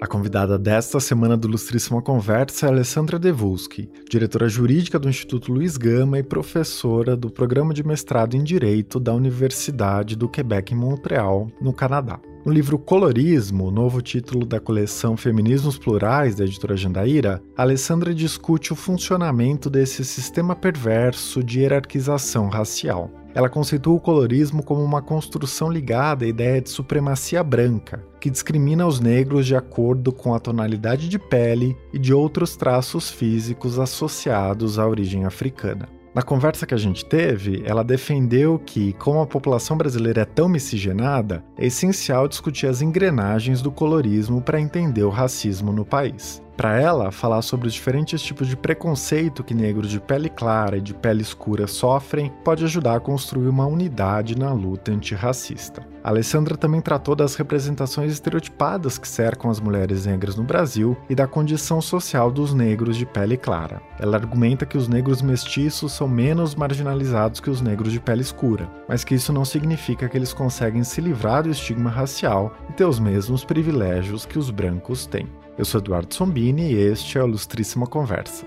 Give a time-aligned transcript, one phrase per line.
[0.00, 5.76] A convidada desta semana do Ilustríssima Conversa é Alessandra Devulski, diretora jurídica do Instituto Luiz
[5.76, 11.48] Gama e professora do Programa de Mestrado em Direito da Universidade do Quebec em Montreal,
[11.60, 12.18] no Canadá.
[12.46, 18.76] No livro Colorismo, novo título da coleção Feminismos Plurais da editora Jandaíra, Alessandra discute o
[18.76, 23.19] funcionamento desse sistema perverso de hierarquização racial.
[23.34, 28.86] Ela conceitua o colorismo como uma construção ligada à ideia de supremacia branca, que discrimina
[28.86, 34.78] os negros de acordo com a tonalidade de pele e de outros traços físicos associados
[34.78, 35.88] à origem africana.
[36.12, 40.48] Na conversa que a gente teve, ela defendeu que, como a população brasileira é tão
[40.48, 46.42] miscigenada, é essencial discutir as engrenagens do colorismo para entender o racismo no país.
[46.60, 50.80] Para ela, falar sobre os diferentes tipos de preconceito que negros de pele clara e
[50.82, 55.82] de pele escura sofrem pode ajudar a construir uma unidade na luta antirracista.
[56.04, 61.14] A Alessandra também tratou das representações estereotipadas que cercam as mulheres negras no Brasil e
[61.14, 63.80] da condição social dos negros de pele clara.
[63.98, 68.70] Ela argumenta que os negros mestiços são menos marginalizados que os negros de pele escura,
[68.86, 72.84] mas que isso não significa que eles conseguem se livrar do estigma racial e ter
[72.84, 75.26] os mesmos privilégios que os brancos têm.
[75.60, 78.46] Eu sou Eduardo Sombini e este é o Ilustríssima Conversa.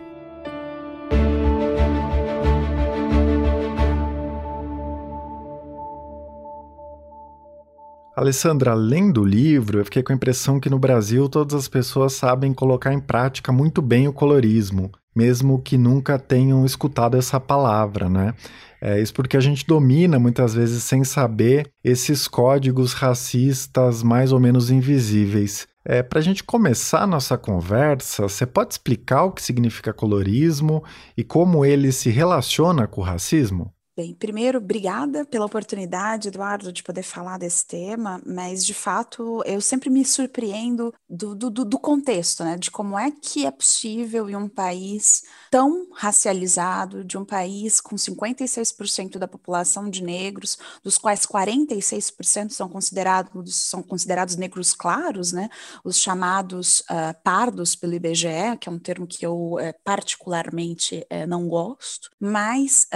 [8.16, 12.14] Alessandra, além do livro, eu fiquei com a impressão que no Brasil todas as pessoas
[12.14, 18.09] sabem colocar em prática muito bem o colorismo, mesmo que nunca tenham escutado essa palavra,
[18.09, 18.34] né?
[18.81, 24.39] É isso porque a gente domina muitas vezes sem saber esses códigos racistas mais ou
[24.39, 25.72] menos invisíveis.
[25.86, 30.84] É, Para a gente começar a nossa conversa, você pode explicar o que significa colorismo
[31.17, 33.73] e como ele se relaciona com o racismo?
[33.95, 39.62] Bem, primeiro, obrigada pela oportunidade, Eduardo, de poder falar desse tema, mas de fato eu
[39.62, 42.58] sempre me surpreendo do, do, do contexto, né?
[42.58, 45.22] De como é que é possível em um país
[45.53, 52.68] tão racializado, de um país com 56% da população de negros, dos quais 46% são
[52.68, 55.52] considerados, são considerados negros claros, né?
[55.84, 61.28] Os chamados uh, pardos pelo IBGE, que é um termo que eu uh, particularmente uh,
[61.28, 62.88] não gosto, mas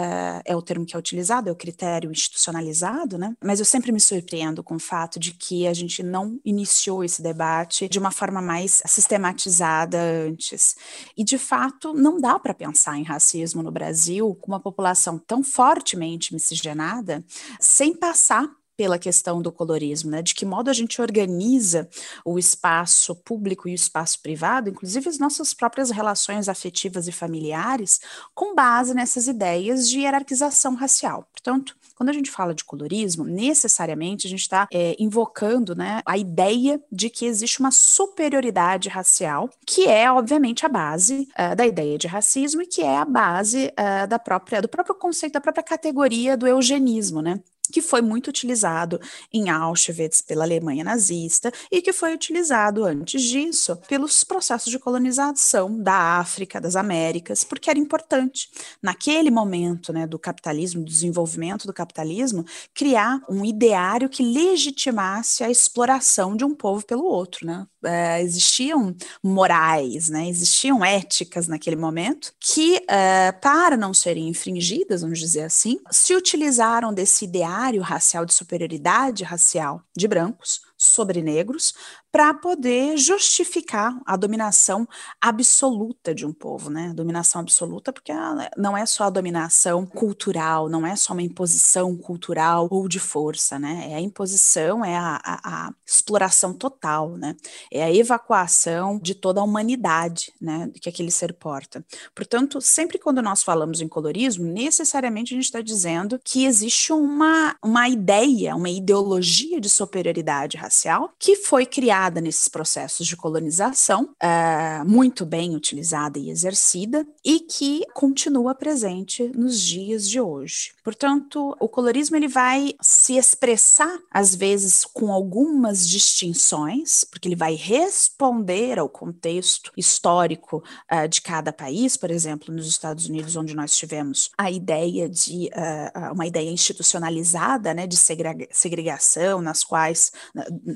[0.43, 3.35] é o termo que é utilizado, é o critério institucionalizado, né?
[3.43, 7.21] Mas eu sempre me surpreendo com o fato de que a gente não iniciou esse
[7.21, 10.75] debate de uma forma mais sistematizada antes.
[11.15, 15.43] E, de fato, não dá para pensar em racismo no Brasil com uma população tão
[15.43, 17.23] fortemente miscigenada
[17.59, 20.21] sem passar pela questão do colorismo, né?
[20.21, 21.89] De que modo a gente organiza
[22.23, 27.99] o espaço público e o espaço privado, inclusive as nossas próprias relações afetivas e familiares,
[28.35, 31.27] com base nessas ideias de hierarquização racial.
[31.31, 36.15] Portanto, quando a gente fala de colorismo, necessariamente a gente está é, invocando né, a
[36.15, 41.97] ideia de que existe uma superioridade racial, que é, obviamente, a base uh, da ideia
[41.97, 45.63] de racismo e que é a base uh, da própria, do próprio conceito, da própria
[45.63, 47.41] categoria do eugenismo, né?
[47.71, 48.99] Que foi muito utilizado
[49.31, 55.81] em Auschwitz pela Alemanha nazista e que foi utilizado antes disso pelos processos de colonização
[55.81, 58.49] da África, das Américas, porque era importante
[58.81, 65.49] naquele momento, né, do capitalismo, do desenvolvimento do capitalismo, criar um ideário que legitimasse a
[65.49, 67.65] exploração de um povo pelo outro, né?
[67.83, 70.27] É, existiam morais, né?
[70.27, 76.93] Existiam éticas naquele momento que, é, para não serem infringidas, vamos dizer assim, se utilizaram
[76.93, 81.73] desse ideário racial de superioridade racial de brancos sobre negros
[82.11, 84.87] para poder justificar a dominação
[85.21, 86.93] absoluta de um povo, né?
[86.95, 88.13] Dominação absoluta, porque
[88.55, 93.59] não é só a dominação cultural, não é só uma imposição cultural ou de força,
[93.59, 93.89] né?
[93.91, 97.35] É a imposição, é a, a, a exploração total, né?
[97.71, 100.71] É a evacuação de toda a humanidade, né?
[100.81, 101.85] Que aquele ser porta.
[102.15, 107.55] Portanto, sempre quando nós falamos em colorismo, necessariamente a gente está dizendo que existe uma,
[107.63, 114.83] uma ideia, uma ideologia de superioridade racial que foi criada nesses processos de colonização, é,
[114.85, 120.73] muito bem utilizada e exercida, e que continua presente nos dias de hoje.
[120.83, 127.55] Portanto, o colorismo ele vai se expressar às vezes com algumas distinções, porque ele vai
[127.55, 133.75] responder ao contexto histórico uh, de cada país, por exemplo, nos Estados Unidos, onde nós
[133.75, 140.11] tivemos a ideia de uh, uma ideia institucionalizada, né, de segregação, nas quais,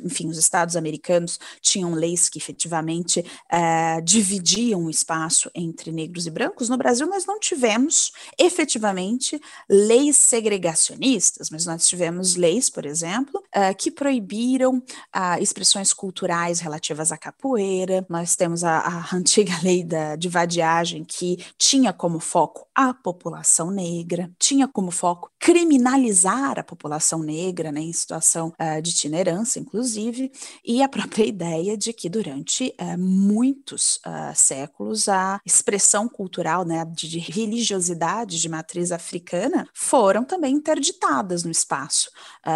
[0.04, 6.26] enfim, os estados americanos africanos tinham leis que efetivamente uh, dividiam o espaço entre negros
[6.26, 6.70] e brancos.
[6.70, 13.76] No Brasil, nós não tivemos efetivamente leis segregacionistas, mas nós tivemos leis, por exemplo, uh,
[13.78, 18.06] que proibiram uh, expressões culturais relativas à capoeira.
[18.10, 23.70] Nós temos a, a antiga lei da, de vadiagem que tinha como foco a população
[23.70, 30.32] negra, tinha como foco criminalizar a população negra, né, em situação uh, de itinerância, inclusive,
[30.64, 36.86] e a própria ideia de que durante uh, muitos uh, séculos a expressão cultural, né,
[36.86, 42.12] de, de, religiosidade de matriz africana foram também interditadas no espaço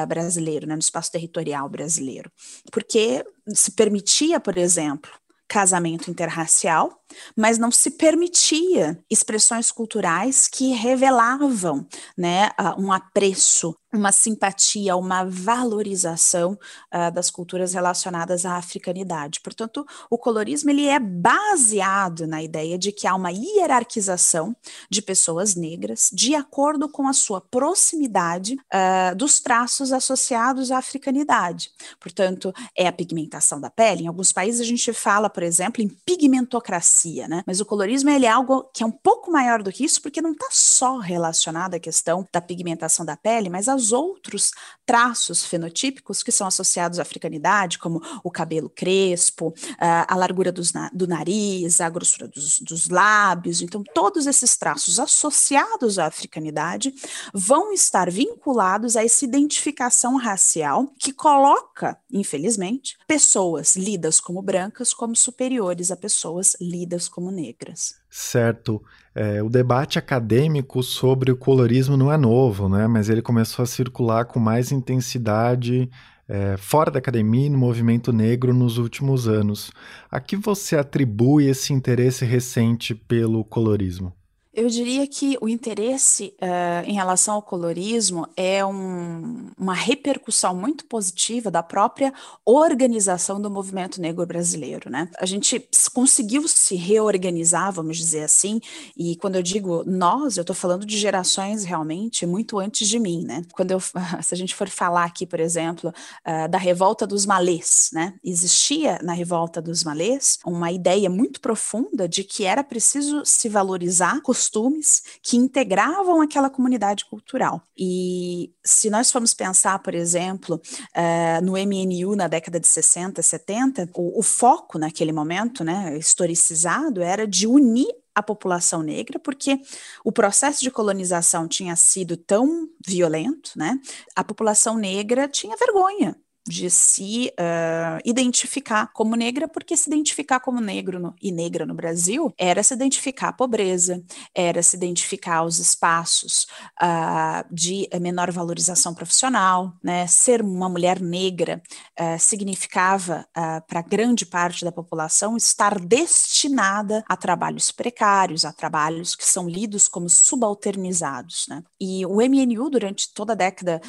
[0.07, 2.31] brasileiro, né, no espaço territorial brasileiro,
[2.71, 5.09] porque se permitia, por exemplo,
[5.47, 7.01] casamento interracial,
[7.35, 11.87] mas não se permitia expressões culturais que revelavam
[12.17, 16.57] né, um apreço uma simpatia, uma valorização
[16.93, 19.39] uh, das culturas relacionadas à africanidade.
[19.39, 24.55] Portanto, o colorismo ele é baseado na ideia de que há uma hierarquização
[24.89, 31.71] de pessoas negras de acordo com a sua proximidade uh, dos traços associados à africanidade.
[31.99, 34.03] Portanto, é a pigmentação da pele.
[34.03, 37.43] Em alguns países a gente fala, por exemplo, em pigmentocracia, né?
[37.45, 40.21] Mas o colorismo ele é algo que é um pouco maior do que isso, porque
[40.21, 44.51] não está só relacionado à questão da pigmentação da pele, mas as outros
[44.85, 51.07] traços fenotípicos que são associados à africanidade, como o cabelo crespo, a largura na do
[51.07, 53.61] nariz, a grossura dos, dos lábios.
[53.61, 56.93] Então, todos esses traços associados à africanidade
[57.33, 65.15] vão estar vinculados a essa identificação racial que coloca, infelizmente, pessoas lidas como brancas como
[65.15, 67.95] superiores a pessoas lidas como negras.
[68.09, 68.81] Certo.
[69.15, 72.85] É, o debate acadêmico sobre o colorismo não é novo, né?
[72.85, 75.89] mas ele começou a circular com mais intensidade
[76.27, 79.71] é, fora da academia e no movimento negro nos últimos anos.
[80.11, 84.13] A que você atribui esse interesse recente pelo colorismo?
[84.55, 90.85] Eu diria que o interesse uh, em relação ao colorismo é um, uma repercussão muito
[90.85, 92.13] positiva da própria
[92.45, 95.09] organização do movimento negro brasileiro, né?
[95.19, 98.61] A gente conseguiu se reorganizar, vamos dizer assim,
[98.95, 103.25] e quando eu digo nós, eu estou falando de gerações realmente muito antes de mim,
[103.25, 103.41] né?
[103.51, 103.79] Quando eu,
[104.23, 108.13] se a gente for falar aqui, por exemplo, uh, da revolta dos malês, né?
[108.23, 114.21] Existia na revolta dos malês uma ideia muito profunda de que era preciso se valorizar
[114.45, 117.61] costumes que integravam aquela comunidade cultural.
[117.77, 120.61] E se nós formos pensar, por exemplo,
[120.95, 127.01] uh, no MNU na década de 60, 70, o, o foco naquele momento, né, historicizado,
[127.01, 129.59] era de unir a população negra, porque
[130.03, 133.77] o processo de colonização tinha sido tão violento, né?
[134.15, 136.15] A população negra tinha vergonha
[136.47, 141.73] de se uh, identificar como negra, porque se identificar como negro no, e negra no
[141.73, 144.03] Brasil era se identificar a pobreza,
[144.33, 146.47] era se identificar os espaços
[146.81, 150.05] uh, de menor valorização profissional, né?
[150.07, 151.61] Ser uma mulher negra
[151.99, 153.25] uh, significava
[153.67, 159.87] para grande parte da população estar destinada a trabalhos precários, a trabalhos que são lidos
[159.87, 161.63] como subalternizados, né?
[161.79, 163.81] E o MNU durante toda a década,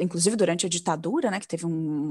[0.00, 2.01] inclusive durante a ditadura, né, que teve um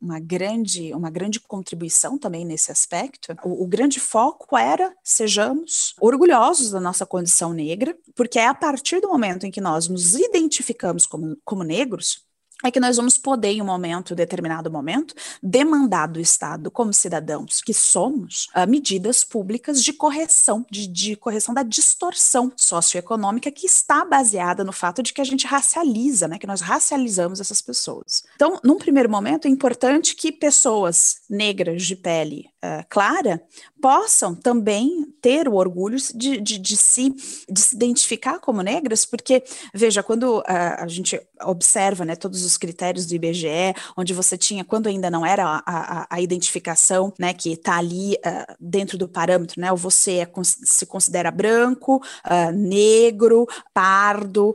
[0.00, 3.34] uma, grande, uma grande contribuição também nesse aspecto.
[3.44, 9.00] O, o grande foco era sejamos orgulhosos da nossa condição negra, porque é a partir
[9.00, 12.24] do momento em que nós nos identificamos como, como negros
[12.64, 17.60] é que nós vamos poder, em um momento, determinado momento, demandar do Estado, como cidadãos
[17.60, 24.04] que somos, uh, medidas públicas de correção, de, de, correção da distorção socioeconômica que está
[24.04, 28.24] baseada no fato de que a gente racializa, né, que nós racializamos essas pessoas.
[28.34, 33.42] Então, num primeiro momento, é importante que pessoas negras de pele uh, clara
[33.80, 37.10] possam também ter o orgulho de, de, de, se,
[37.48, 39.42] de se identificar como negras, porque,
[39.74, 44.64] veja, quando uh, a gente observa né, todos os critérios do IBGE, onde você tinha,
[44.64, 49.08] quando ainda não era a, a, a identificação, né, que está ali uh, dentro do
[49.08, 52.02] parâmetro, né, ou você é, se considera branco,
[52.54, 54.54] negro, pardo,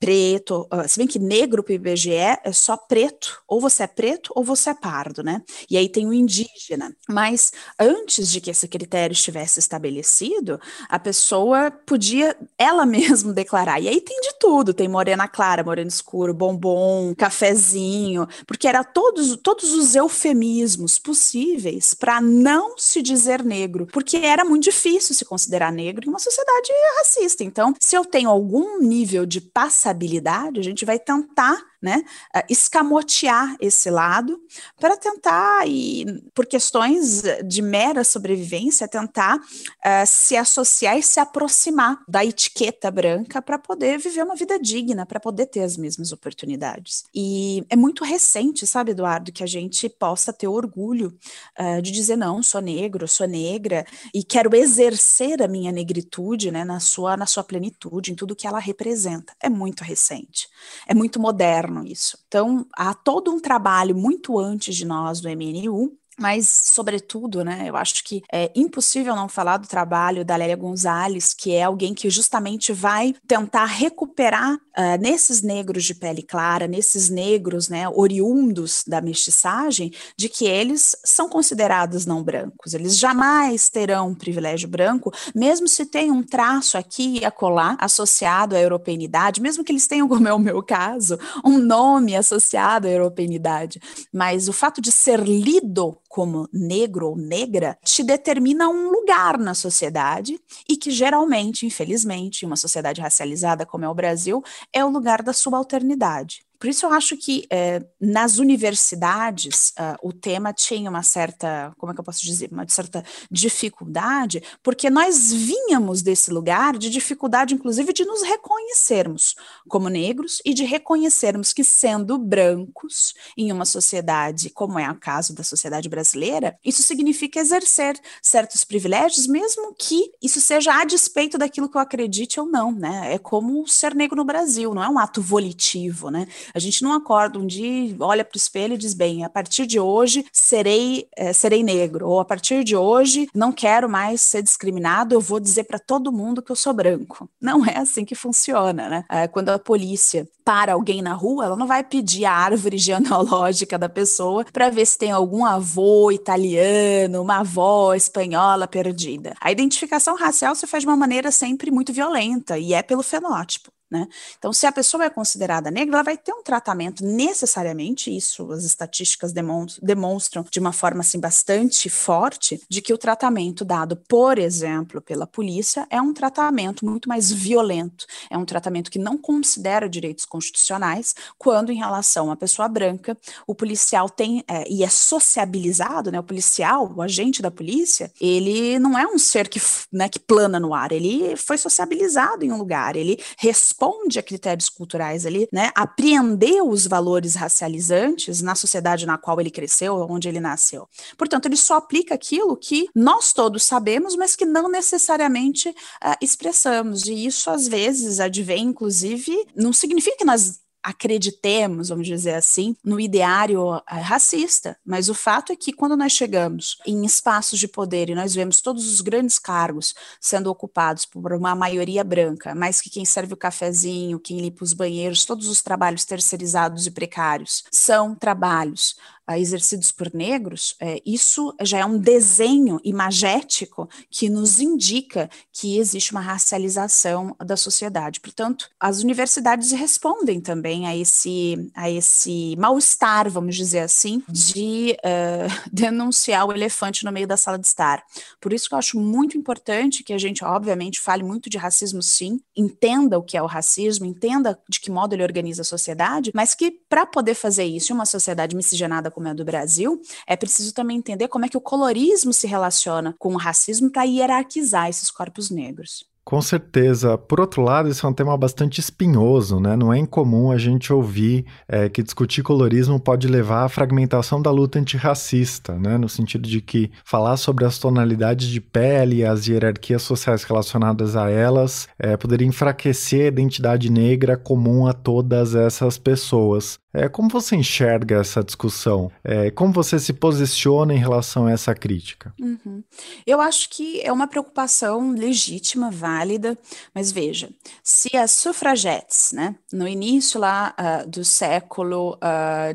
[0.00, 4.32] preto, se bem que negro para o IBGE é só preto, ou você é preto
[4.34, 7.37] ou você é pardo, né, e aí tem o indígena, mas
[7.78, 13.80] antes de que esse critério estivesse estabelecido, a pessoa podia ela mesma declarar.
[13.80, 19.36] E aí tem de tudo, tem morena clara, morena escuro, bombom, cafezinho, porque era todos,
[19.36, 25.72] todos os eufemismos possíveis para não se dizer negro, porque era muito difícil se considerar
[25.72, 26.68] negro em uma sociedade
[26.98, 27.44] racista.
[27.44, 32.02] Então, se eu tenho algum nível de passabilidade, a gente vai tentar né,
[32.34, 34.40] uh, escamotear esse lado
[34.78, 36.04] para tentar, e
[36.34, 43.40] por questões de mera sobrevivência, tentar uh, se associar e se aproximar da etiqueta branca
[43.40, 47.04] para poder viver uma vida digna, para poder ter as mesmas oportunidades.
[47.14, 51.16] E é muito recente, sabe, Eduardo, que a gente possa ter orgulho
[51.58, 56.64] uh, de dizer não, sou negro, sou negra e quero exercer a minha negritude, né,
[56.64, 59.32] na sua na sua plenitude, em tudo que ela representa.
[59.40, 60.48] É muito recente,
[60.86, 62.18] é muito moderno isso.
[62.26, 67.76] Então, há todo um trabalho muito antes de nós do MNU mas, sobretudo, né, eu
[67.76, 72.10] acho que é impossível não falar do trabalho da Lélia Gonzalez, que é alguém que
[72.10, 79.00] justamente vai tentar recuperar uh, nesses negros de pele clara, nesses negros né, oriundos da
[79.00, 82.74] mestiçagem, de que eles são considerados não brancos.
[82.74, 88.56] Eles jamais terão um privilégio branco, mesmo se tem um traço aqui e acolá associado
[88.56, 92.90] à europeinidade, mesmo que eles tenham, como é o meu caso, um nome associado à
[92.90, 93.80] europeinidade.
[94.12, 99.54] Mas o fato de ser lido como negro ou negra te determina um lugar na
[99.54, 100.38] sociedade
[100.68, 105.32] e que geralmente, infelizmente, uma sociedade racializada como é o Brasil, é o lugar da
[105.32, 106.47] subalternidade.
[106.58, 111.92] Por isso eu acho que é, nas universidades uh, o tema tinha uma certa, como
[111.92, 117.54] é que eu posso dizer, uma certa dificuldade, porque nós vínhamos desse lugar de dificuldade,
[117.54, 119.36] inclusive, de nos reconhecermos
[119.68, 125.34] como negros e de reconhecermos que, sendo brancos em uma sociedade, como é o caso
[125.34, 131.68] da sociedade brasileira, isso significa exercer certos privilégios, mesmo que isso seja a despeito daquilo
[131.68, 133.14] que eu acredite ou não, né?
[133.14, 136.26] É como ser negro no Brasil, não é um ato volitivo, né?
[136.54, 139.66] A gente não acorda um dia, olha para o espelho e diz: bem, a partir
[139.66, 144.42] de hoje serei, é, serei negro, ou a partir de hoje não quero mais ser
[144.42, 147.28] discriminado, eu vou dizer para todo mundo que eu sou branco.
[147.40, 149.04] Não é assim que funciona, né?
[149.08, 153.78] É, quando a polícia para alguém na rua, ela não vai pedir a árvore genealógica
[153.78, 159.34] da pessoa para ver se tem algum avô italiano, uma avó espanhola perdida.
[159.42, 163.70] A identificação racial se faz de uma maneira sempre muito violenta e é pelo fenótipo.
[163.90, 164.06] Né?
[164.38, 168.62] Então, se a pessoa é considerada negra, ela vai ter um tratamento necessariamente, isso as
[168.64, 175.00] estatísticas demonstram de uma forma assim, bastante forte, de que o tratamento dado, por exemplo,
[175.00, 180.26] pela polícia é um tratamento muito mais violento, é um tratamento que não considera direitos
[180.26, 183.16] constitucionais, quando em relação à pessoa branca,
[183.46, 186.20] o policial tem, é, e é sociabilizado, né?
[186.20, 190.60] o policial, o agente da polícia, ele não é um ser que, né, que plana
[190.60, 195.48] no ar, ele foi sociabilizado em um lugar, ele responde responde a critérios culturais ali,
[195.52, 195.70] né?
[195.74, 200.88] Apreendeu os valores racializantes na sociedade na qual ele cresceu, onde ele nasceu.
[201.16, 207.06] Portanto, ele só aplica aquilo que nós todos sabemos, mas que não necessariamente uh, expressamos.
[207.06, 212.98] E isso, às vezes, advém, inclusive, não significa que nós acreditemos, vamos dizer assim, no
[212.98, 218.08] ideário eh, racista, mas o fato é que quando nós chegamos em espaços de poder
[218.08, 222.88] e nós vemos todos os grandes cargos sendo ocupados por uma maioria branca, mas que
[222.88, 228.14] quem serve o cafezinho, quem limpa os banheiros, todos os trabalhos terceirizados e precários são
[228.14, 228.96] trabalhos
[229.36, 236.12] exercidos por negros, é, isso já é um desenho imagético que nos indica que existe
[236.12, 238.20] uma racialização da sociedade.
[238.20, 245.68] Portanto, as universidades respondem também a esse, a esse mal-estar, vamos dizer assim, de uh,
[245.72, 248.04] denunciar o elefante no meio da sala de estar.
[248.40, 252.02] Por isso que eu acho muito importante que a gente, obviamente, fale muito de racismo,
[252.02, 256.30] sim, entenda o que é o racismo, entenda de que modo ele organiza a sociedade,
[256.34, 260.36] mas que para poder fazer isso em uma sociedade miscigenada como é do Brasil, é
[260.36, 264.88] preciso também entender como é que o colorismo se relaciona com o racismo para hierarquizar
[264.88, 266.06] esses corpos negros.
[266.24, 267.16] Com certeza.
[267.16, 269.74] Por outro lado, isso é um tema bastante espinhoso, né?
[269.74, 274.50] Não é incomum a gente ouvir é, que discutir colorismo pode levar à fragmentação da
[274.50, 275.96] luta antirracista, né?
[275.96, 281.16] No sentido de que falar sobre as tonalidades de pele e as hierarquias sociais relacionadas
[281.16, 286.78] a elas é, poderia enfraquecer a identidade negra comum a todas essas pessoas.
[286.98, 289.10] É, como você enxerga essa discussão?
[289.22, 292.34] É, como você se posiciona em relação a essa crítica?
[292.40, 292.82] Uhum.
[293.24, 296.58] Eu acho que é uma preocupação legítima, válida,
[296.92, 297.50] mas veja,
[297.84, 302.18] se as sufragetes, né, no início lá uh, do século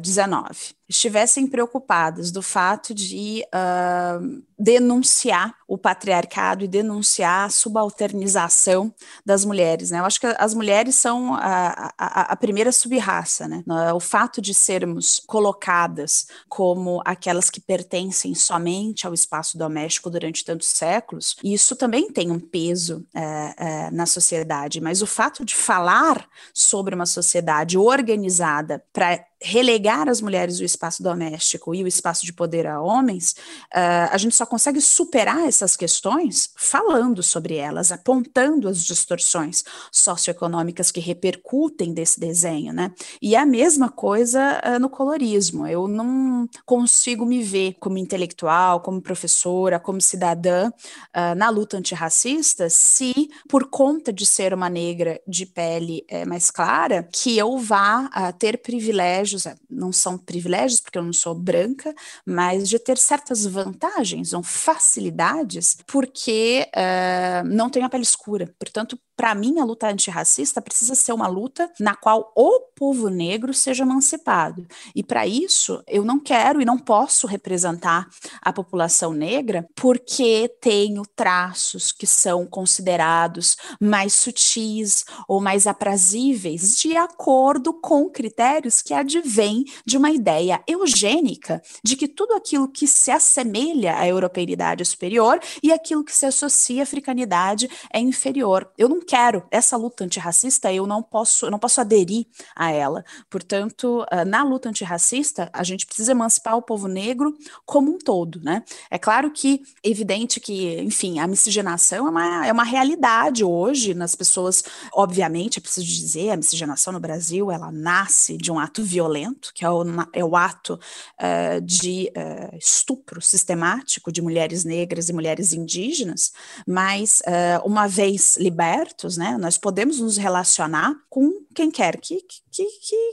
[0.02, 8.94] XIX, uh, estivessem preocupadas do fato de uh, denunciar o patriarcado e denunciar a subalternização
[9.26, 9.90] das mulheres.
[9.90, 10.00] Né?
[10.00, 13.48] Eu acho que as mulheres são a, a, a primeira subraça.
[13.48, 13.64] Né?
[13.94, 20.68] O fato de sermos colocadas como aquelas que pertencem somente ao espaço doméstico durante tantos
[20.68, 26.28] séculos, isso também tem um peso é, é, na sociedade, mas o fato de falar
[26.54, 32.32] sobre uma sociedade organizada para relegar as mulheres o espaço doméstico e o espaço de
[32.32, 33.36] poder a homens,
[33.74, 40.92] uh, a gente só consegue superar essas questões falando sobre elas, apontando as distorções socioeconômicas
[40.92, 42.92] que repercutem desse desenho, né?
[43.22, 45.68] E é a mesma coisa uh, no colorismo.
[45.68, 52.70] Eu não consigo me ver como intelectual, como professora, como cidadã uh, na luta antirracista
[52.70, 58.10] se, por conta de ser uma negra de pele eh, mais clara, que eu vá
[58.38, 61.94] ter privilégio privilégios, é, não são privilégios porque eu não sou branca,
[62.26, 68.54] mas de ter certas vantagens ou facilidades porque uh, não tenho a pele escura.
[68.60, 73.54] Portanto, para mim, a luta antirracista precisa ser uma luta na qual o povo negro
[73.54, 74.66] seja emancipado.
[74.96, 78.08] E para isso, eu não quero e não posso representar
[78.42, 86.98] a população negra porque tenho traços que são considerados mais sutis ou mais aprazíveis de
[86.98, 93.12] acordo com critérios que advêm de uma ideia eugênica de que tudo aquilo que se
[93.12, 98.70] assemelha à europeidade é superior e aquilo que se associa à africanidade é inferior.
[98.78, 103.04] Eu não quero essa luta antirracista, eu não posso, eu não posso aderir a ela.
[103.30, 108.40] Portanto, ah, na luta antirracista, a gente precisa emancipar o povo negro como um todo,
[108.42, 108.64] né?
[108.90, 114.16] É claro que evidente que, enfim, a miscigenação é uma, é uma realidade hoje nas
[114.16, 119.52] pessoas, obviamente, é preciso dizer, a miscigenação no Brasil, ela nasce de um ato violento,
[119.54, 119.84] que é o,
[120.14, 120.80] é o ato
[121.20, 126.32] uh, de uh, estupro sistemático de mulheres negras e mulheres indígenas,
[126.68, 129.38] mas uh, uma vez liberta abertos, né?
[129.38, 132.22] Nós podemos nos relacionar com quem quer que,
[132.52, 132.66] que,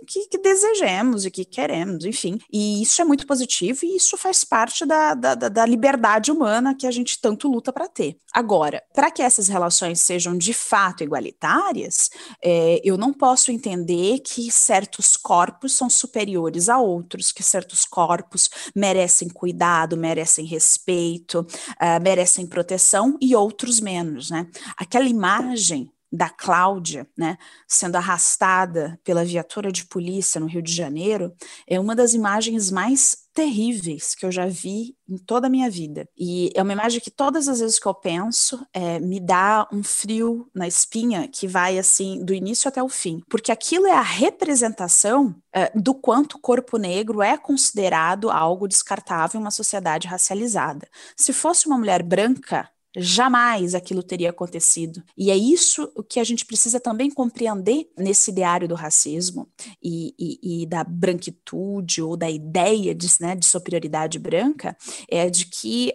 [0.06, 2.38] que, que, desejemos e que queremos, enfim.
[2.52, 6.86] E isso é muito positivo e isso faz parte da, da, da liberdade humana que
[6.86, 8.16] a gente tanto luta para ter.
[8.32, 12.10] Agora, para que essas relações sejam de fato igualitárias,
[12.42, 18.50] é, eu não posso entender que certos corpos são superiores a outros, que certos corpos
[18.74, 24.46] merecem cuidado, merecem respeito, uh, merecem proteção e outros menos, né?
[24.76, 25.69] Aquela imagem
[26.12, 27.38] da Cláudia, né,
[27.68, 31.32] sendo arrastada pela viatura de polícia no Rio de Janeiro,
[31.66, 36.08] é uma das imagens mais terríveis que eu já vi em toda a minha vida.
[36.18, 39.82] E é uma imagem que todas as vezes que eu penso, é, me dá um
[39.82, 44.02] frio na espinha que vai assim do início até o fim, porque aquilo é a
[44.02, 50.88] representação é, do quanto o corpo negro é considerado algo descartável em uma sociedade racializada.
[51.16, 55.02] Se fosse uma mulher branca, Jamais aquilo teria acontecido.
[55.16, 59.48] E é isso o que a gente precisa também compreender nesse ideário do racismo
[59.82, 64.76] e, e, e da branquitude ou da ideia de, né, de superioridade branca,
[65.08, 65.94] é de que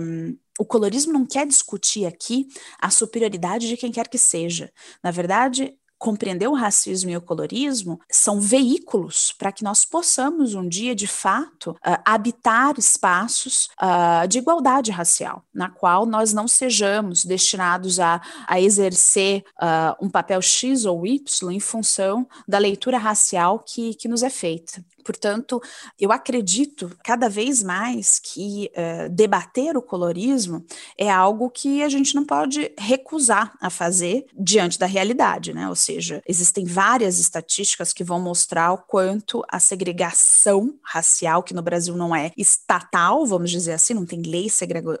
[0.00, 2.46] um, o colorismo não quer discutir aqui
[2.80, 4.72] a superioridade de quem quer que seja.
[5.02, 10.68] Na verdade, compreender o racismo e o colorismo são veículos para que nós possamos um
[10.68, 17.24] dia, de fato, uh, habitar espaços uh, de igualdade racial, na qual nós não sejamos
[17.24, 23.58] destinados a, a exercer uh, um papel X ou Y em função da leitura racial
[23.58, 24.84] que, que nos é feita.
[25.06, 25.62] Portanto,
[26.00, 30.66] eu acredito cada vez mais que uh, debater o colorismo
[30.98, 35.68] é algo que a gente não pode recusar a fazer diante da realidade, né?
[35.68, 41.62] Ou seja, existem várias estatísticas que vão mostrar o quanto a segregação racial, que no
[41.62, 44.48] Brasil não é estatal, vamos dizer assim, não tem lei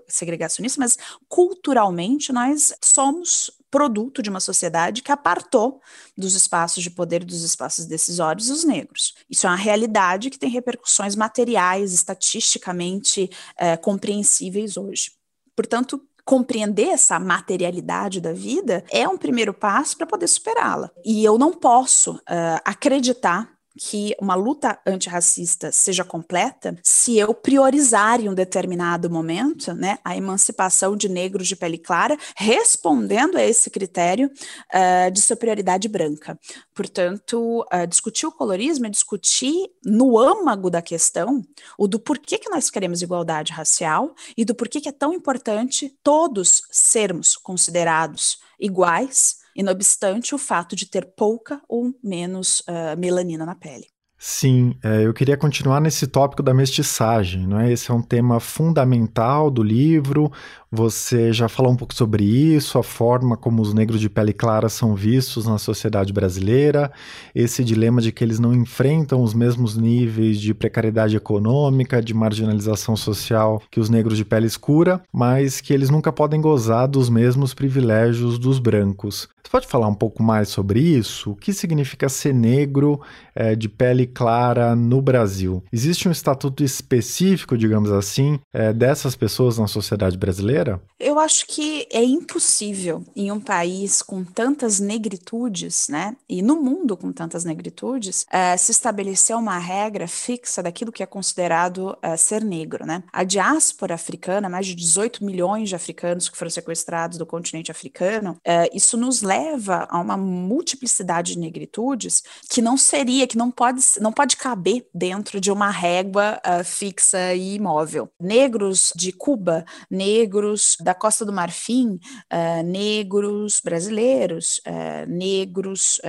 [0.06, 0.96] segregacionista, mas
[1.28, 5.82] culturalmente nós somos produto de uma sociedade que apartou
[6.16, 9.14] dos espaços de poder e dos espaços decisórios os negros.
[9.28, 15.12] Isso é uma realidade que tem repercussões materiais, estatisticamente é, compreensíveis hoje.
[15.54, 20.90] Portanto, compreender essa materialidade da vida é um primeiro passo para poder superá-la.
[21.04, 28.20] E eu não posso uh, acreditar que uma luta antirracista seja completa se eu priorizar
[28.20, 33.70] em um determinado momento né, a emancipação de negros de pele clara, respondendo a esse
[33.70, 36.38] critério uh, de superioridade branca.
[36.74, 41.42] Portanto, uh, discutir o colorismo é discutir no âmago da questão
[41.78, 45.94] o do porquê que nós queremos igualdade racial e do porquê que é tão importante
[46.02, 52.98] todos sermos considerados iguais e não obstante o fato de ter pouca ou menos uh,
[52.98, 53.86] melanina na pele.
[54.18, 57.70] Sim, é, eu queria continuar nesse tópico da mestiçagem, não é?
[57.70, 60.32] Esse é um tema fundamental do livro.
[60.70, 64.68] Você já falou um pouco sobre isso, a forma como os negros de pele clara
[64.68, 66.90] são vistos na sociedade brasileira,
[67.32, 72.96] esse dilema de que eles não enfrentam os mesmos níveis de precariedade econômica, de marginalização
[72.96, 77.54] social que os negros de pele escura, mas que eles nunca podem gozar dos mesmos
[77.54, 79.28] privilégios dos brancos.
[79.46, 81.30] Você pode falar um pouco mais sobre isso?
[81.30, 83.00] O que significa ser negro
[83.32, 85.62] é, de pele clara no Brasil?
[85.72, 90.55] Existe um estatuto específico, digamos assim, é, dessas pessoas na sociedade brasileira?
[90.98, 96.96] Eu acho que é impossível em um país com tantas negritudes, né, e no mundo
[96.96, 102.42] com tantas negritudes, é, se estabelecer uma regra fixa daquilo que é considerado é, ser
[102.42, 103.02] negro, né?
[103.12, 108.38] A diáspora africana, mais de 18 milhões de africanos que foram sequestrados do continente africano,
[108.44, 113.80] é, isso nos leva a uma multiplicidade de negritudes que não seria, que não pode,
[114.00, 118.08] não pode caber dentro de uma régua uh, fixa e imóvel.
[118.20, 120.45] Negros de Cuba, negros
[120.80, 126.00] da Costa do Marfim, uh, negros brasileiros, uh, negros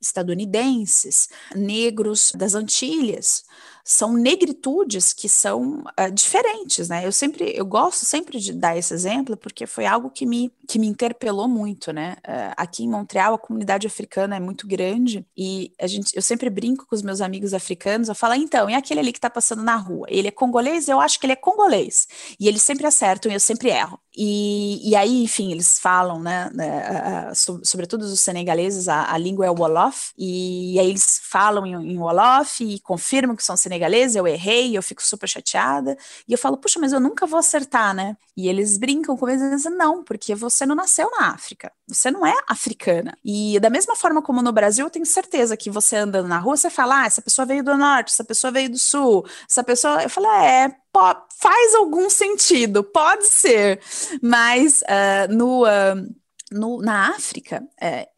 [0.00, 3.44] estadunidenses, negros das Antilhas
[3.90, 7.06] são negritudes que são uh, diferentes, né?
[7.06, 10.78] Eu sempre, eu gosto sempre de dar esse exemplo porque foi algo que me, que
[10.78, 12.16] me interpelou muito, né?
[12.18, 16.50] Uh, aqui em Montreal a comunidade africana é muito grande e a gente, eu sempre
[16.50, 19.62] brinco com os meus amigos africanos, eu falo, então, e aquele ali que tá passando
[19.62, 20.06] na rua?
[20.10, 20.86] Ele é congolês?
[20.86, 22.06] Eu acho que ele é congolês.
[22.38, 23.98] E eles sempre acertam e eu sempre erro.
[24.20, 29.50] E, e aí, enfim, eles falam, né, uh, sobretudo os senegaleses, a, a, língua é
[29.50, 34.16] o Wolof, e, e aí eles falam em, em Wolof e confirmam que são senegaleses,
[34.16, 37.94] eu errei, eu fico super chateada, e eu falo, puxa, mas eu nunca vou acertar,
[37.94, 38.16] né?
[38.36, 42.26] E eles brincam comigo e dizem, não, porque você não nasceu na África, você não
[42.26, 43.16] é africana.
[43.24, 46.56] E da mesma forma como no Brasil, eu tenho certeza que você andando na rua,
[46.56, 50.02] você fala, ah, essa pessoa veio do norte, essa pessoa veio do sul, essa pessoa.
[50.02, 50.76] Eu falo, é,
[51.40, 53.80] faz algum sentido, pode ser,
[54.22, 56.14] mas uh, no, uh,
[56.50, 58.17] no, na África, uh,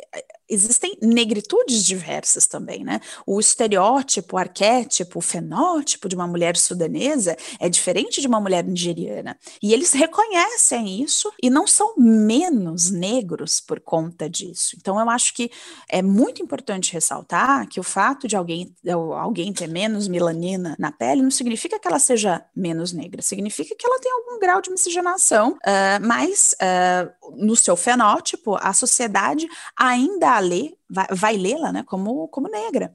[0.51, 3.01] existem negritudes diversas também, né?
[3.25, 8.65] O estereótipo, o arquétipo, o fenótipo de uma mulher sudanesa é diferente de uma mulher
[8.65, 9.39] nigeriana.
[9.63, 14.77] E eles reconhecem isso e não são menos negros por conta disso.
[14.77, 15.51] Então, eu acho que
[15.89, 18.75] é muito importante ressaltar que o fato de alguém,
[19.19, 23.87] alguém ter menos melanina na pele não significa que ela seja menos negra, significa que
[23.87, 30.40] ela tem algum grau de miscigenação, uh, mas uh, no seu fenótipo, a sociedade ainda
[30.41, 32.93] lê, vai, vai lê-la né, como, como negra.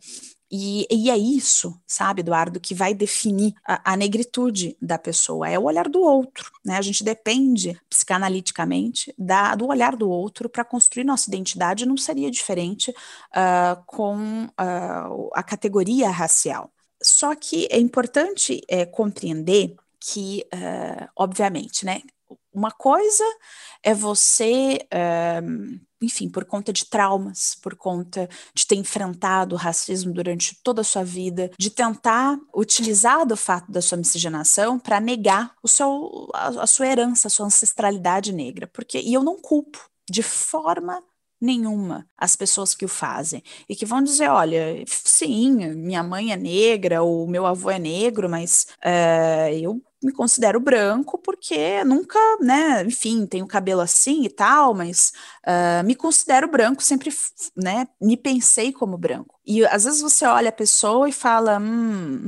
[0.51, 5.57] E, e, é isso, sabe, Eduardo, que vai definir a, a, negritude da pessoa, é
[5.57, 6.77] o olhar do outro, né?
[6.77, 12.29] A gente depende, psicanaliticamente, da, do olhar do outro para construir nossa identidade, não seria
[12.29, 16.71] diferente uh, com uh, a categoria racial.
[17.01, 22.01] Só que é importante é, compreender que, uh, obviamente, né,
[22.55, 23.23] uma coisa
[23.83, 30.13] é você, uh, enfim, por conta de traumas, por conta de ter enfrentado o racismo
[30.13, 35.53] durante toda a sua vida, de tentar utilizar do fato da sua miscigenação para negar
[35.61, 38.67] o seu, a, a sua herança, a sua ancestralidade negra.
[38.67, 41.03] Porque, e eu não culpo de forma
[41.39, 46.37] nenhuma as pessoas que o fazem e que vão dizer, olha, sim, minha mãe é
[46.37, 52.83] negra ou meu avô é negro, mas uh, eu me considero branco porque nunca, né,
[52.85, 55.11] enfim, tenho cabelo assim e tal, mas
[55.45, 57.11] uh, me considero branco, sempre,
[57.55, 59.35] né, me pensei como branco.
[59.45, 62.25] E às vezes você olha a pessoa e fala, hum,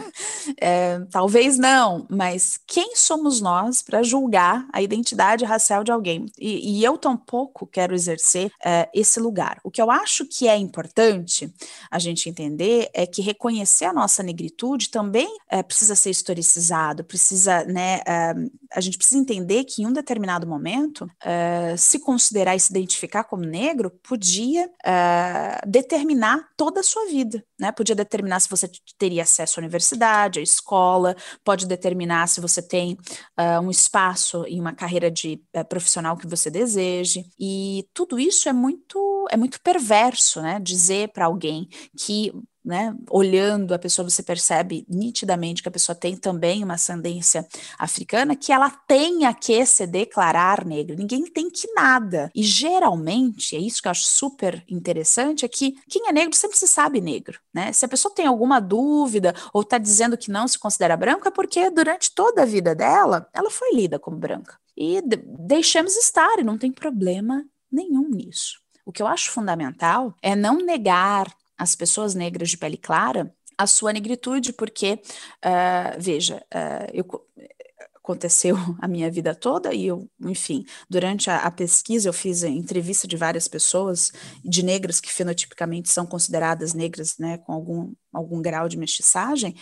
[0.58, 6.26] é, talvez não, mas quem somos nós para julgar a identidade racial de alguém?
[6.38, 9.60] E, e eu tampouco quero exercer uh, esse lugar.
[9.62, 11.52] O que eu acho que é importante
[11.90, 17.64] a gente entender é que reconhecer a nossa negritude também uh, precisa ser historicizado, precisa,
[17.64, 21.08] né, uh, a gente precisa entender que em um determinado momento,
[21.78, 24.68] se considerar e se identificar como negro podia
[25.66, 27.70] determinar toda a sua vida, né?
[27.72, 32.94] Podia determinar se você teria acesso à universidade, à escola, pode determinar se você tem
[33.38, 37.24] uh, um espaço em uma carreira de uh, profissional que você deseje.
[37.38, 40.58] E tudo isso é muito é muito perverso, né?
[40.60, 42.32] Dizer para alguém que
[42.64, 47.46] né, olhando a pessoa, você percebe nitidamente que a pessoa tem também uma ascendência
[47.78, 50.96] africana, que ela tenha que se declarar negra.
[50.96, 52.30] Ninguém tem que nada.
[52.34, 56.56] E geralmente, é isso que eu acho super interessante, é que quem é negro sempre
[56.56, 57.38] se sabe negro.
[57.52, 57.72] Né?
[57.72, 61.32] Se a pessoa tem alguma dúvida ou está dizendo que não se considera branca, é
[61.32, 64.58] porque durante toda a vida dela, ela foi lida como branca.
[64.76, 65.00] E
[65.38, 68.58] deixamos estar, e não tem problema nenhum nisso.
[68.86, 71.26] O que eu acho fundamental é não negar
[71.58, 75.00] as pessoas negras de pele clara a sua negritude, porque,
[75.44, 77.04] uh, veja, uh, eu,
[78.04, 83.08] aconteceu a minha vida toda e eu, enfim, durante a, a, pesquisa eu fiz entrevista
[83.08, 84.12] de várias pessoas
[84.44, 89.54] de negras que fenotipicamente são consideradas negras, né, com algum, algum grau de mestiçagem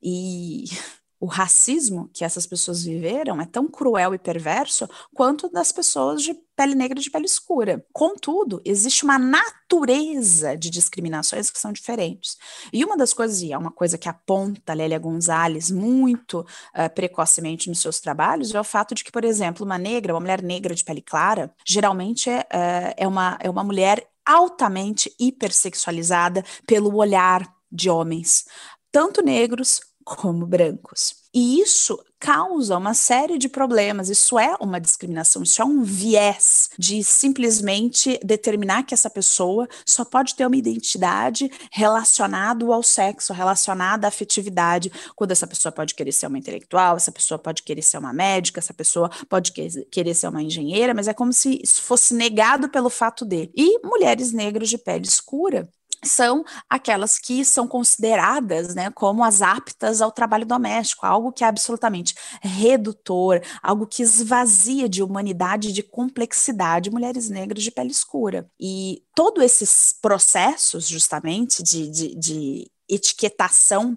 [0.00, 0.64] e
[1.20, 6.34] o racismo que essas pessoas viveram é tão cruel e perverso quanto das pessoas de
[6.54, 7.84] pele negra e de pele escura.
[7.92, 12.36] Contudo, existe uma natureza de discriminações que são diferentes.
[12.72, 17.68] E uma das coisas, e é uma coisa que aponta Lélia Gonzalez muito uh, precocemente
[17.68, 20.74] nos seus trabalhos, é o fato de que, por exemplo, uma negra, uma mulher negra
[20.74, 27.48] de pele clara, geralmente é, uh, é, uma, é uma mulher altamente hipersexualizada pelo olhar
[27.70, 28.44] de homens,
[28.90, 29.80] tanto negros
[30.16, 31.16] como brancos.
[31.34, 34.08] E isso causa uma série de problemas.
[34.08, 40.04] Isso é uma discriminação, isso é um viés de simplesmente determinar que essa pessoa só
[40.04, 46.12] pode ter uma identidade relacionada ao sexo, relacionada à afetividade, quando essa pessoa pode querer
[46.12, 50.28] ser uma intelectual, essa pessoa pode querer ser uma médica, essa pessoa pode querer ser
[50.28, 53.50] uma engenheira, mas é como se isso fosse negado pelo fato de.
[53.54, 55.68] E mulheres negras de pele escura
[56.04, 61.46] são aquelas que são consideradas né, como as aptas ao trabalho doméstico, algo que é
[61.46, 68.48] absolutamente redutor, algo que esvazia de humanidade, de complexidade, mulheres negras de pele escura.
[68.60, 73.92] E todos esses processos, justamente, de, de, de etiquetação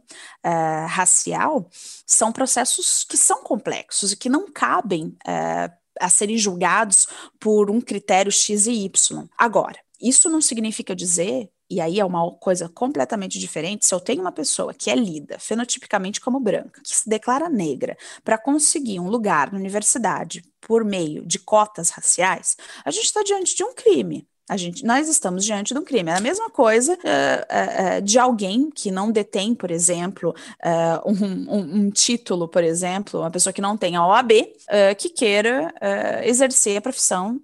[0.46, 1.70] uh, racial,
[2.06, 7.08] são processos que são complexos e que não cabem uh, a serem julgados
[7.40, 9.28] por um critério X e Y.
[9.38, 13.86] Agora, isso não significa dizer e aí é uma coisa completamente diferente.
[13.86, 17.98] Se eu tenho uma pessoa que é lida fenotipicamente como branca, que se declara negra,
[18.26, 23.56] para conseguir um lugar na universidade por meio de cotas raciais, a gente está diante
[23.56, 24.28] de um crime.
[24.50, 26.12] A gente, nós estamos diante de um crime.
[26.12, 30.36] É a mesma coisa uh, uh, uh, de alguém que não detém, por exemplo,
[31.06, 34.32] um, um, um, título, por exemplo, uma pessoa que não tem a OAB,
[34.98, 35.74] que queira
[36.24, 37.40] exercer a profissão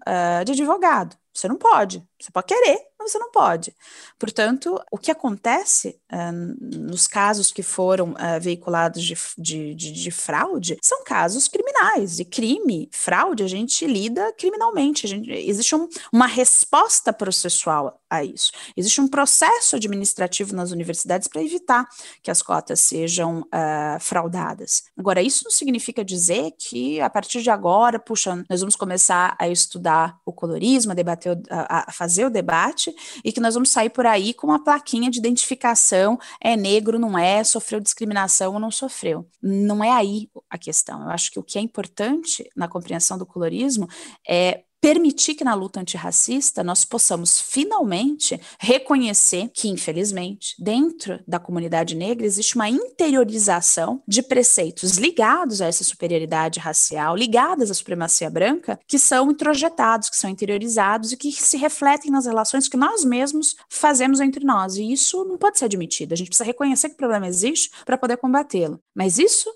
[0.45, 1.15] de advogado.
[1.33, 2.03] Você não pode.
[2.19, 3.75] Você pode querer, você não pode.
[4.19, 10.11] Portanto, o que acontece uh, nos casos que foram uh, veiculados de, de, de, de,
[10.11, 12.19] fraude são casos criminais.
[12.19, 15.07] E crime, fraude, a gente lida criminalmente.
[15.07, 18.51] Gente, existe um, uma resposta processual a isso.
[18.75, 21.87] Existe um processo administrativo nas universidades para evitar
[22.23, 24.83] que as cotas sejam uh, fraudadas.
[24.97, 29.47] Agora, isso não significa dizer que a partir de agora, puxa, nós vamos começar a
[29.47, 33.89] estudar o colorismo, a debater, a, a fazer o debate e que nós vamos sair
[33.89, 38.71] por aí com uma plaquinha de identificação: é negro, não é, sofreu discriminação ou não
[38.71, 39.27] sofreu.
[39.41, 41.03] Não é aí a questão.
[41.03, 43.87] Eu acho que o que é importante na compreensão do colorismo
[44.27, 51.93] é permitir que na luta antirracista nós possamos finalmente reconhecer que, infelizmente, dentro da comunidade
[51.93, 58.79] negra existe uma interiorização de preceitos ligados a essa superioridade racial, ligadas à supremacia branca,
[58.87, 63.57] que são introjetados, que são interiorizados e que se refletem nas relações que nós mesmos
[63.67, 64.77] fazemos entre nós.
[64.77, 66.13] E isso não pode ser admitido.
[66.13, 68.79] A gente precisa reconhecer que o problema existe para poder combatê-lo.
[68.95, 69.49] Mas isso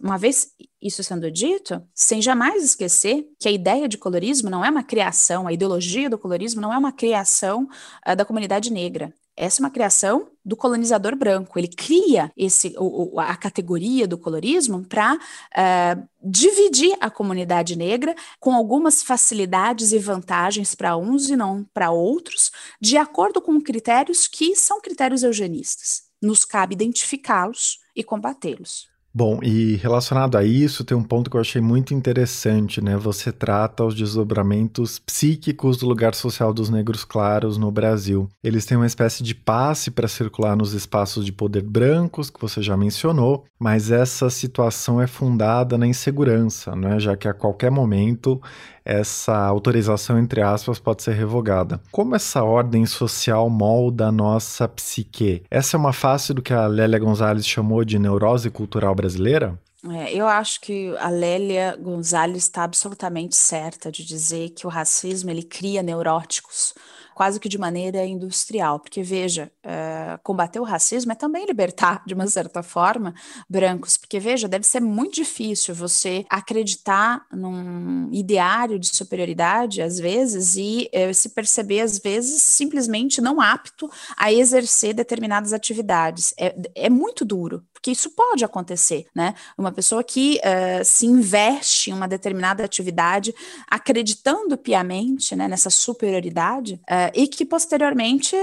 [0.00, 4.70] uma vez isso sendo dito, sem jamais esquecer que a ideia de colorismo não é
[4.70, 7.68] uma criação, a ideologia do colorismo não é uma criação
[8.06, 9.12] uh, da comunidade negra.
[9.36, 11.56] Essa é uma criação do colonizador branco.
[11.56, 15.18] Ele cria esse, o, a categoria do colorismo para uh,
[15.54, 21.92] ah, dividir a comunidade negra com algumas facilidades e vantagens para uns e não para
[21.92, 26.02] outros, de acordo com critérios que são critérios eugenistas.
[26.20, 28.88] Nos cabe identificá-los e combatê-los.
[29.18, 32.96] Bom, e relacionado a isso, tem um ponto que eu achei muito interessante, né?
[32.96, 38.28] Você trata os desdobramentos psíquicos do lugar social dos negros claros no Brasil.
[38.44, 42.62] Eles têm uma espécie de passe para circular nos espaços de poder brancos, que você
[42.62, 47.00] já mencionou, mas essa situação é fundada na insegurança, né?
[47.00, 48.40] Já que a qualquer momento
[48.88, 51.78] essa autorização, entre aspas, pode ser revogada.
[51.92, 55.42] Como essa ordem social molda a nossa psique?
[55.50, 59.58] Essa é uma face do que a Lélia Gonzalez chamou de neurose cultural brasileira?
[59.90, 65.30] É, eu acho que a Lélia Gonzalez está absolutamente certa de dizer que o racismo
[65.30, 66.74] ele cria neuróticos
[67.18, 72.14] quase que de maneira industrial, porque veja, uh, combater o racismo é também libertar, de
[72.14, 73.12] uma certa forma,
[73.50, 80.54] brancos, porque veja, deve ser muito difícil você acreditar num ideário de superioridade, às vezes,
[80.54, 86.32] e uh, se perceber, às vezes, simplesmente não apto a exercer determinadas atividades.
[86.38, 89.34] É, é muito duro, porque isso pode acontecer, né?
[89.56, 93.32] Uma pessoa que uh, se investe em uma determinada atividade,
[93.70, 98.36] acreditando piamente né, nessa superioridade, uh, e que posteriormente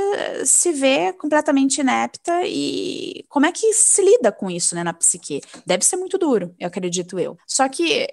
[0.45, 5.41] se vê completamente inepta e como é que se lida com isso, né, na psique?
[5.65, 7.37] Deve ser muito duro, eu acredito eu.
[7.45, 8.07] Só que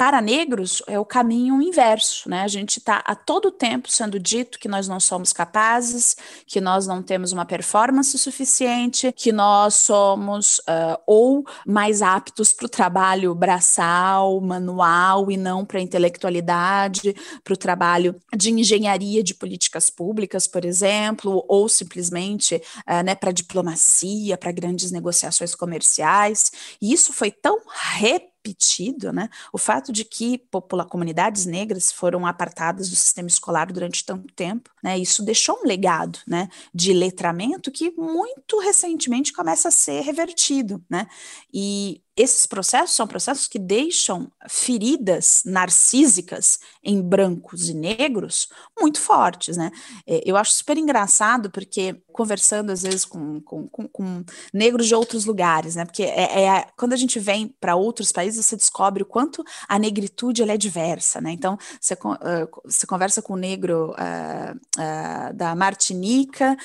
[0.00, 2.40] para negros é o caminho inverso, né?
[2.40, 6.86] A gente está a todo tempo sendo dito que nós não somos capazes, que nós
[6.86, 13.34] não temos uma performance suficiente, que nós somos uh, ou mais aptos para o trabalho
[13.34, 20.46] braçal, manual e não para a intelectualidade, para o trabalho de engenharia de políticas públicas,
[20.46, 22.54] por exemplo, ou simplesmente
[22.88, 26.50] uh, né, para diplomacia, para grandes negociações comerciais.
[26.80, 27.58] E isso foi tão
[27.98, 29.28] repetido repetido, né?
[29.52, 34.70] O fato de que popula comunidades negras foram apartadas do sistema escolar durante tanto tempo,
[34.82, 34.98] né?
[34.98, 36.48] Isso deixou um legado, né?
[36.74, 41.06] De letramento que muito recentemente começa a ser revertido, né?
[41.52, 49.56] E esses processos são processos que deixam feridas narcísicas em brancos e negros muito fortes,
[49.56, 49.70] né?
[50.06, 54.94] É, eu acho super engraçado porque conversando às vezes com, com, com, com negros de
[54.94, 55.84] outros lugares, né?
[55.84, 59.78] Porque é, é quando a gente vem para outros países você descobre o quanto a
[59.78, 61.30] negritude ela é diversa, né?
[61.30, 66.56] Então você, uh, você conversa com o negro uh, uh, da Martinica,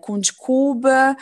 [0.00, 1.16] com de Cuba,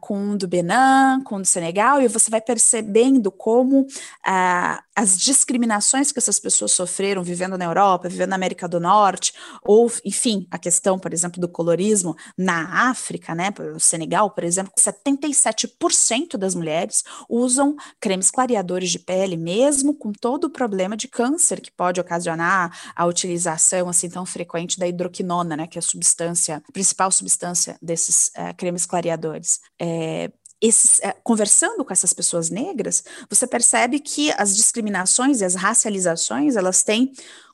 [0.00, 3.86] com do Benin, com do Senegal e você vai percebendo vendo como
[4.24, 9.32] ah, as discriminações que essas pessoas sofreram vivendo na Europa, vivendo na América do Norte,
[9.62, 14.72] ou, enfim, a questão, por exemplo, do colorismo na África, né, o Senegal, por exemplo,
[14.78, 21.60] 77% das mulheres usam cremes clareadores de pele, mesmo com todo o problema de câncer
[21.60, 26.62] que pode ocasionar a utilização assim tão frequente da hidroquinona, né, que é a substância,
[26.68, 29.60] a principal substância desses uh, cremes clareadores.
[29.80, 35.54] É, esses, é, conversando com essas pessoas negras, você percebe que as discriminações e as
[35.54, 37.12] racializações elas têm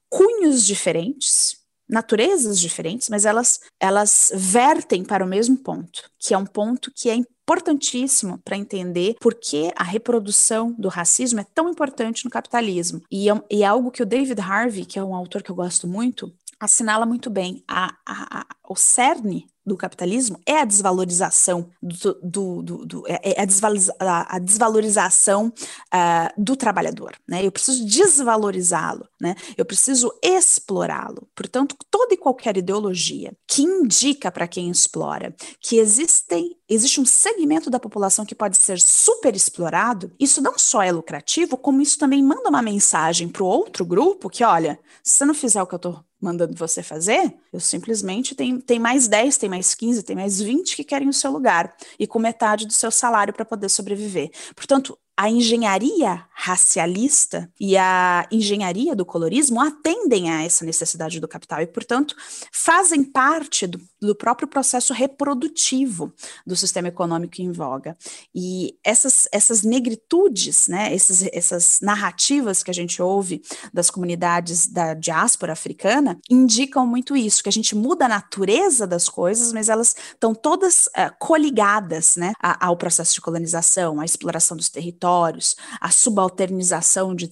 [0.08, 1.56] cunhos diferentes,
[1.88, 7.10] naturezas diferentes, mas elas, elas vertem para o mesmo ponto, que é um ponto que
[7.10, 13.02] é importantíssimo para entender por que a reprodução do racismo é tão importante no capitalismo.
[13.10, 15.54] E é, e é algo que o David Harvey, que é um autor que eu
[15.54, 17.62] gosto muito, assinala muito bem.
[17.68, 23.33] A, a, a, o cerne do capitalismo é a desvalorização do, do, do, do é,
[23.33, 25.53] é a, desvaloriza, a, desvalorização
[25.92, 27.44] uh, do trabalhador, né?
[27.44, 29.35] Eu preciso desvalorizá-lo, né?
[29.57, 31.27] Eu preciso explorá-lo.
[31.35, 37.68] Portanto, toda e qualquer ideologia que indica para quem explora que existem existe um segmento
[37.68, 42.22] da população que pode ser super explorado, isso não só é lucrativo, como isso também
[42.22, 45.74] manda uma mensagem para o outro grupo que, olha, se você não fizer o que
[45.74, 50.16] eu estou mandando você fazer, eu simplesmente tem, tem mais 10, tem mais 15, tem
[50.16, 53.68] mais 20 que querem o seu lugar e com metade do seu salário para poder
[53.68, 54.30] sobreviver.
[54.56, 61.62] Portanto, a engenharia racialista e a engenharia do colorismo atendem a essa necessidade do capital
[61.62, 62.16] e, portanto,
[62.53, 66.12] fazem parte do, do, próprio processo reprodutivo
[66.44, 67.96] do sistema econômico em voga.
[68.35, 73.40] E essas, essas negritudes, né, essas, essas narrativas que a gente ouve
[73.72, 79.09] das comunidades da diáspora africana indicam muito isso, que a gente muda a natureza das
[79.09, 84.68] coisas, mas elas estão todas uh, coligadas né, ao processo de colonização, à exploração dos
[84.68, 87.28] territórios territórios, a subalternização de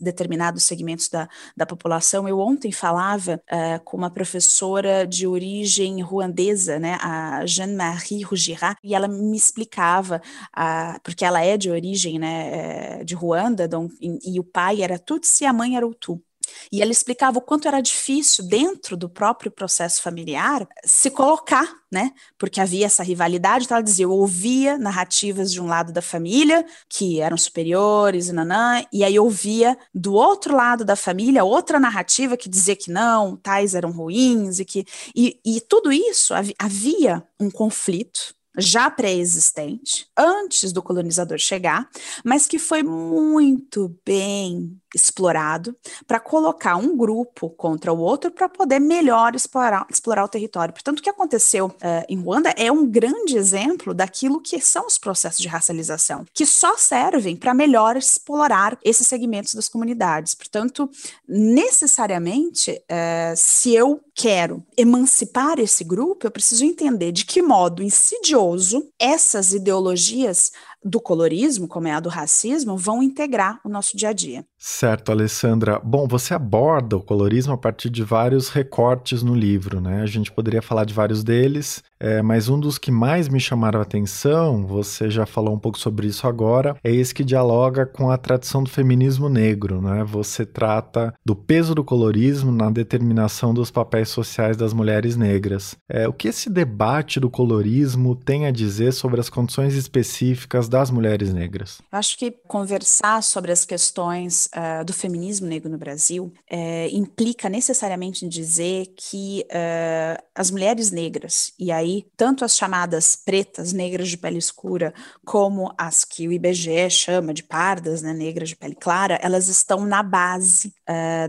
[0.00, 2.26] determinados segmentos da, da população.
[2.26, 8.94] Eu ontem falava uh, com uma professora de origem ruandesa, né, a Jeanne-Marie Rougirat, e
[8.94, 10.22] ela me explicava,
[10.56, 13.68] uh, porque ela é de origem né, eh, de Ruanda,
[14.00, 16.22] e, e o pai era Tutsi e a mãe era Hutu.
[16.70, 22.12] E ela explicava o quanto era difícil, dentro do próprio processo familiar, se colocar, né?
[22.38, 23.64] Porque havia essa rivalidade.
[23.64, 28.32] Então, ela dizia: eu ouvia narrativas de um lado da família, que eram superiores, e
[28.32, 33.36] nanã, e aí ouvia do outro lado da família outra narrativa que dizia que não,
[33.36, 34.84] tais eram ruins, e que.
[35.14, 41.88] E, e tudo isso havia um conflito já pré-existente, antes do colonizador chegar,
[42.24, 45.76] mas que foi muito bem explorado
[46.06, 50.72] para colocar um grupo contra o outro para poder melhor explorar, explorar o território.
[50.72, 54.98] Portanto, o que aconteceu uh, em Ruanda é um grande exemplo daquilo que são os
[54.98, 60.34] processos de racialização, que só servem para melhor explorar esses segmentos das comunidades.
[60.34, 60.90] Portanto,
[61.26, 68.88] necessariamente, uh, se eu quero emancipar esse grupo, eu preciso entender de que modo insidioso
[68.98, 70.52] essas ideologias
[70.84, 74.44] do colorismo, como é a do racismo, vão integrar o nosso dia a dia.
[74.58, 75.80] Certo, Alessandra.
[75.82, 80.02] Bom, você aborda o colorismo a partir de vários recortes no livro, né?
[80.02, 83.80] A gente poderia falar de vários deles, é, mas um dos que mais me chamaram
[83.80, 88.10] a atenção, você já falou um pouco sobre isso agora, é esse que dialoga com
[88.10, 90.04] a tradição do feminismo negro, né?
[90.04, 95.76] Você trata do peso do colorismo na determinação dos papéis sociais das mulheres negras.
[95.88, 100.90] É, o que esse debate do colorismo tem a dizer sobre as condições específicas das
[100.90, 101.82] mulheres negras?
[101.92, 108.24] Acho que conversar sobre as questões uh, do feminismo negro no Brasil uh, implica necessariamente
[108.24, 114.16] em dizer que uh, as mulheres negras, e aí tanto as chamadas pretas, negras de
[114.16, 114.94] pele escura,
[115.26, 119.84] como as que o IBGE chama de pardas, né, negras de pele clara, elas estão
[119.84, 120.72] na base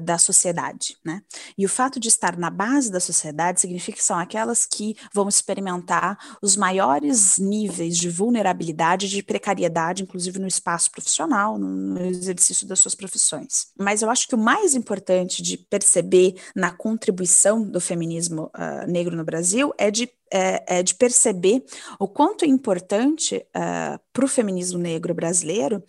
[0.04, 1.22] da sociedade, né?
[1.58, 5.30] E o fato de estar na base da sociedade significa que são aquelas que vão
[5.30, 12.80] experimentar os maiores níveis de vulnerabilidade, de precariedade, inclusive no espaço profissional, no exercício das
[12.80, 13.72] suas profissões.
[13.78, 19.16] Mas eu acho que o mais importante de perceber na contribuição do feminismo uh, negro
[19.16, 21.64] no Brasil é de é, é de perceber
[22.00, 25.84] o quanto é importante é, para o feminismo negro brasileiro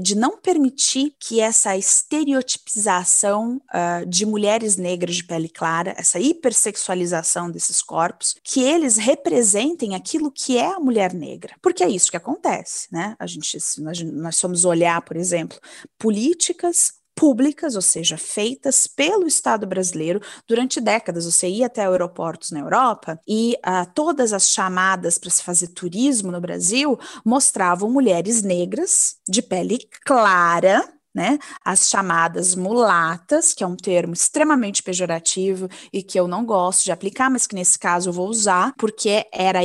[0.00, 7.50] de não permitir que essa estereotipização uh, de mulheres negras de pele clara, essa hipersexualização
[7.50, 11.54] desses corpos, que eles representem aquilo que é a mulher negra.
[11.62, 13.16] Porque é isso que acontece, né?
[13.18, 15.58] A gente, nós, nós somos olhar, por exemplo,
[15.98, 21.26] políticas públicas, ou seja, feitas pelo Estado brasileiro durante décadas.
[21.26, 26.32] Você ia até aeroportos na Europa e uh, todas as chamadas para se fazer turismo
[26.32, 30.82] no Brasil mostravam mulheres negras de pele clara
[31.14, 31.38] né?
[31.64, 36.92] As chamadas mulatas, que é um termo extremamente pejorativo e que eu não gosto de
[36.92, 39.60] aplicar, mas que nesse caso eu vou usar, porque era,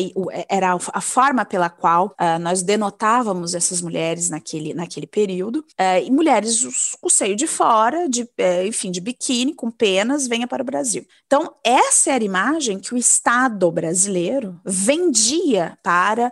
[0.50, 6.10] era a forma pela qual uh, nós denotávamos essas mulheres naquele, naquele período, uh, e
[6.12, 6.66] mulheres
[7.00, 10.66] com o seio de fora, de, uh, enfim, de biquíni, com penas, venha para o
[10.66, 11.06] Brasil.
[11.26, 16.32] Então, essa era a imagem que o Estado brasileiro vendia para,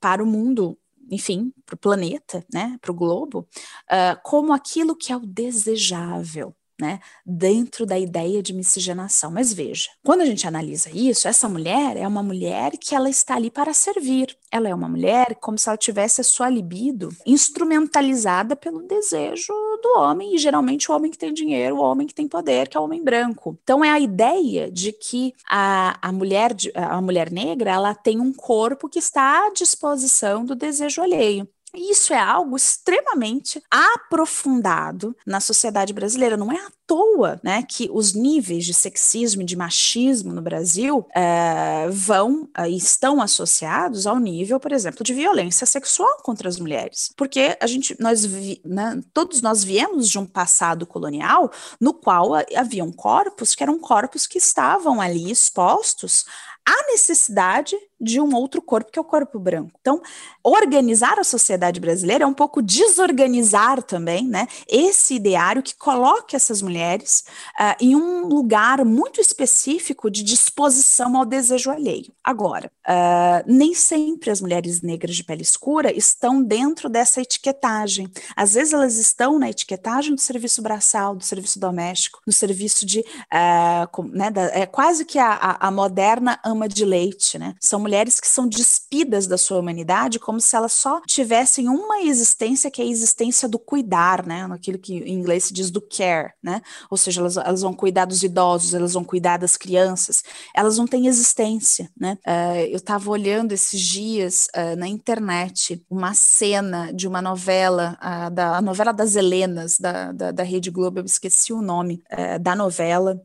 [0.00, 0.78] para o mundo
[1.10, 3.48] enfim, para o planeta, né, para o globo,
[3.90, 9.30] uh, como aquilo que é o desejável, né, dentro da ideia de miscigenação.
[9.30, 13.36] Mas veja, quando a gente analisa isso, essa mulher é uma mulher que ela está
[13.36, 14.36] ali para servir.
[14.50, 19.52] Ela é uma mulher como se ela tivesse a sua libido instrumentalizada pelo desejo
[19.82, 22.76] do homem, e geralmente o homem que tem dinheiro, o homem que tem poder, que
[22.76, 23.58] é o homem branco.
[23.62, 28.32] Então é a ideia de que a, a, mulher, a mulher negra ela tem um
[28.32, 31.48] corpo que está à disposição do desejo alheio.
[31.74, 36.36] Isso é algo extremamente aprofundado na sociedade brasileira.
[36.36, 41.06] Não é à toa né, que os níveis de sexismo e de machismo no Brasil
[41.14, 47.12] é, vão é, estão associados ao nível, por exemplo, de violência sexual contra as mulheres.
[47.16, 51.50] Porque a gente, nós, vi, né, todos nós viemos de um passado colonial
[51.80, 56.24] no qual haviam corpos que eram corpos que estavam ali expostos
[56.66, 59.72] a necessidade de um outro corpo, que é o corpo branco.
[59.80, 60.00] Então,
[60.42, 64.46] organizar a sociedade brasileira é um pouco desorganizar também, né?
[64.68, 67.24] Esse ideário que coloca essas mulheres
[67.58, 72.12] uh, em um lugar muito específico de disposição ao desejo alheio.
[72.22, 78.10] Agora, uh, nem sempre as mulheres negras de pele escura estão dentro dessa etiquetagem.
[78.36, 83.00] Às vezes elas estão na etiquetagem do serviço braçal, do serviço doméstico, no serviço de,
[83.00, 87.54] uh, com, né, da, é quase que a, a, a moderna ama de leite, né?
[87.60, 92.70] São mulheres que são despidas da sua humanidade como se elas só tivessem uma existência
[92.70, 94.46] que é a existência do cuidar, né?
[94.46, 96.62] Naquilo que em inglês se diz do care, né?
[96.90, 100.22] Ou seja, elas, elas vão cuidar dos idosos, elas vão cuidar das crianças,
[100.54, 102.16] elas não têm existência, né?
[102.26, 108.30] Uh, eu estava olhando esses dias uh, na internet uma cena de uma novela, uh,
[108.30, 112.02] da, a novela das Helenas, da, da, da Rede Globo, eu esqueci o nome
[112.40, 113.20] da novela,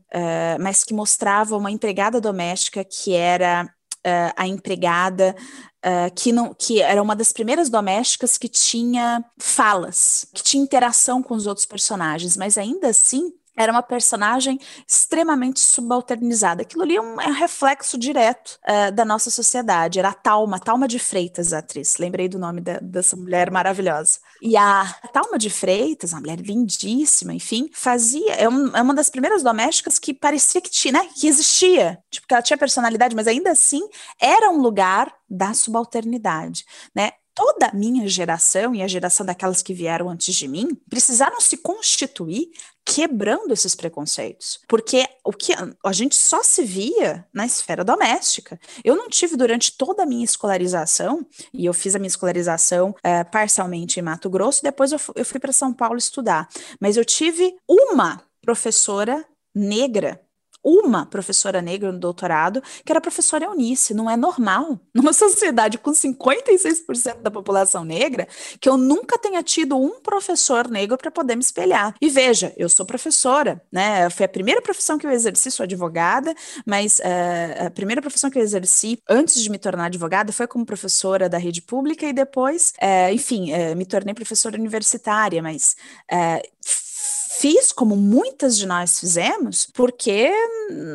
[0.60, 3.68] mas que mostrava uma empregada doméstica que era
[4.06, 5.34] uh, a empregada
[5.84, 11.22] uh, que, não, que era uma das primeiras domésticas que tinha falas, que tinha interação
[11.22, 16.62] com os outros personagens, mas ainda assim era uma personagem extremamente subalternizada.
[16.62, 19.98] Aquilo ali é um, é um reflexo direto uh, da nossa sociedade.
[19.98, 21.98] Era a Talma, Talma de Freitas, a atriz.
[21.98, 24.18] Lembrei do nome de, dessa mulher maravilhosa.
[24.42, 28.34] E a Talma de Freitas, uma mulher lindíssima, enfim, fazia.
[28.34, 31.08] É, um, é uma das primeiras domésticas que parecia que tinha, né?
[31.14, 31.98] Que existia.
[32.10, 33.82] Tipo, que ela tinha personalidade, mas ainda assim
[34.20, 36.64] era um lugar da subalternidade,
[36.94, 37.12] né?
[37.34, 41.56] Toda a minha geração e a geração daquelas que vieram antes de mim precisaram se
[41.56, 42.50] constituir
[42.84, 45.52] quebrando esses preconceitos, porque o que
[45.84, 48.58] a gente só se via na esfera doméstica.
[48.82, 53.22] Eu não tive durante toda a minha escolarização, e eu fiz a minha escolarização é,
[53.22, 56.48] parcialmente em Mato Grosso, depois eu, eu fui para São Paulo estudar,
[56.80, 59.24] mas eu tive uma professora
[59.54, 60.20] negra
[60.64, 63.94] uma professora negra no doutorado, que era a professora Eunice.
[63.94, 68.28] Não é normal, numa sociedade com 56% da população negra,
[68.60, 71.94] que eu nunca tenha tido um professor negro para poder me espelhar.
[72.00, 74.08] E veja, eu sou professora, né?
[74.10, 76.34] Foi a primeira profissão que eu exerci, sou advogada,
[76.66, 80.64] mas uh, a primeira profissão que eu exerci antes de me tornar advogada foi como
[80.64, 85.76] professora da rede pública e depois, uh, enfim, uh, me tornei professora universitária, mas
[87.40, 90.30] fiz como muitas de nós fizemos, porque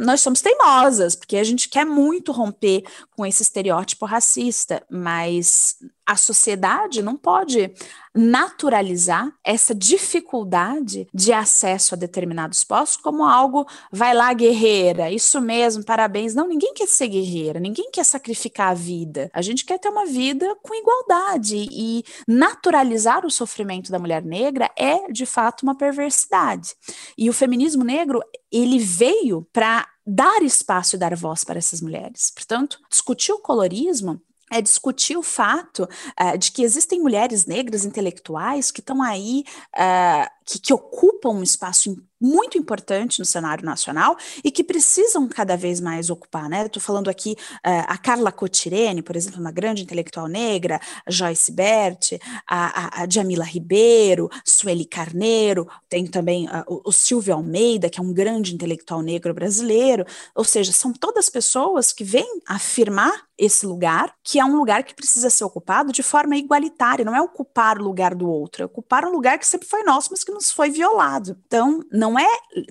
[0.02, 2.84] nós somos teimosas, porque a gente quer muito romper
[3.16, 5.76] com esse estereótipo racista, mas
[6.06, 7.74] a sociedade não pode
[8.14, 15.84] naturalizar essa dificuldade de acesso a determinados postos como algo, vai lá, guerreira, isso mesmo,
[15.84, 16.34] parabéns.
[16.34, 19.30] Não, ninguém quer ser guerreira, ninguém quer sacrificar a vida.
[19.34, 24.72] A gente quer ter uma vida com igualdade e naturalizar o sofrimento da mulher negra
[24.78, 26.74] é, de fato, uma perversidade.
[27.18, 32.32] E o feminismo negro, ele veio para dar espaço e dar voz para essas mulheres.
[32.34, 34.22] Portanto, discutir o colorismo
[34.52, 35.88] é discutir o fato
[36.22, 39.44] uh, de que existem mulheres negras intelectuais que estão aí,
[39.76, 45.56] uh, que, que, ocupam um espaço muito importante no cenário nacional e que precisam cada
[45.56, 46.66] vez mais ocupar, né?
[46.66, 51.52] Estou falando aqui uh, a Carla Cotirene, por exemplo, uma grande intelectual negra, a Joyce
[51.52, 52.14] Bert,
[52.48, 58.00] a, a, a Jamila Ribeiro, Sueli Carneiro, tem também uh, o, o Silvio Almeida, que
[58.00, 63.66] é um grande intelectual negro brasileiro, ou seja, são todas pessoas que vêm afirmar esse
[63.66, 67.78] lugar, que é um lugar que precisa ser ocupado de forma igualitária, não é ocupar
[67.78, 70.52] o lugar do outro, é ocupar um lugar que sempre foi nosso, mas que nos
[70.52, 71.38] foi violado.
[71.46, 72.28] Então, não é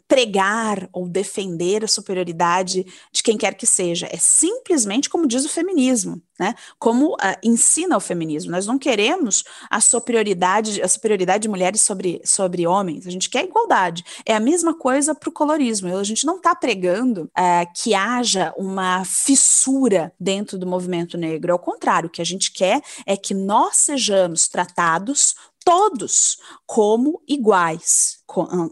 [0.06, 5.48] pregar ou defender a superioridade de quem quer que seja, é simplesmente como diz o
[5.48, 6.54] feminismo, né?
[6.78, 8.50] Como uh, ensina o feminismo.
[8.50, 13.44] Nós não queremos a superioridade, a superioridade de mulheres sobre, sobre homens, a gente quer
[13.44, 14.04] igualdade.
[14.26, 15.96] É a mesma coisa para o colorismo.
[15.96, 21.52] A gente não está pregando uh, que haja uma fissura dentro do movimento negro.
[21.52, 25.34] Ao contrário, o que a gente quer é que nós sejamos tratados
[25.64, 26.36] todos
[26.66, 28.18] como iguais,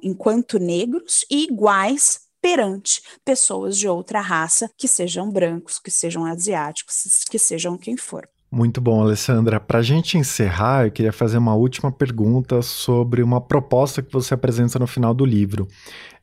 [0.03, 7.25] enquanto negros e iguais perante pessoas de outra raça, que sejam brancos, que sejam asiáticos,
[7.31, 8.29] que sejam quem for.
[8.51, 9.59] Muito bom, Alessandra.
[9.59, 14.35] Para a gente encerrar, eu queria fazer uma última pergunta sobre uma proposta que você
[14.35, 15.67] apresenta no final do livro,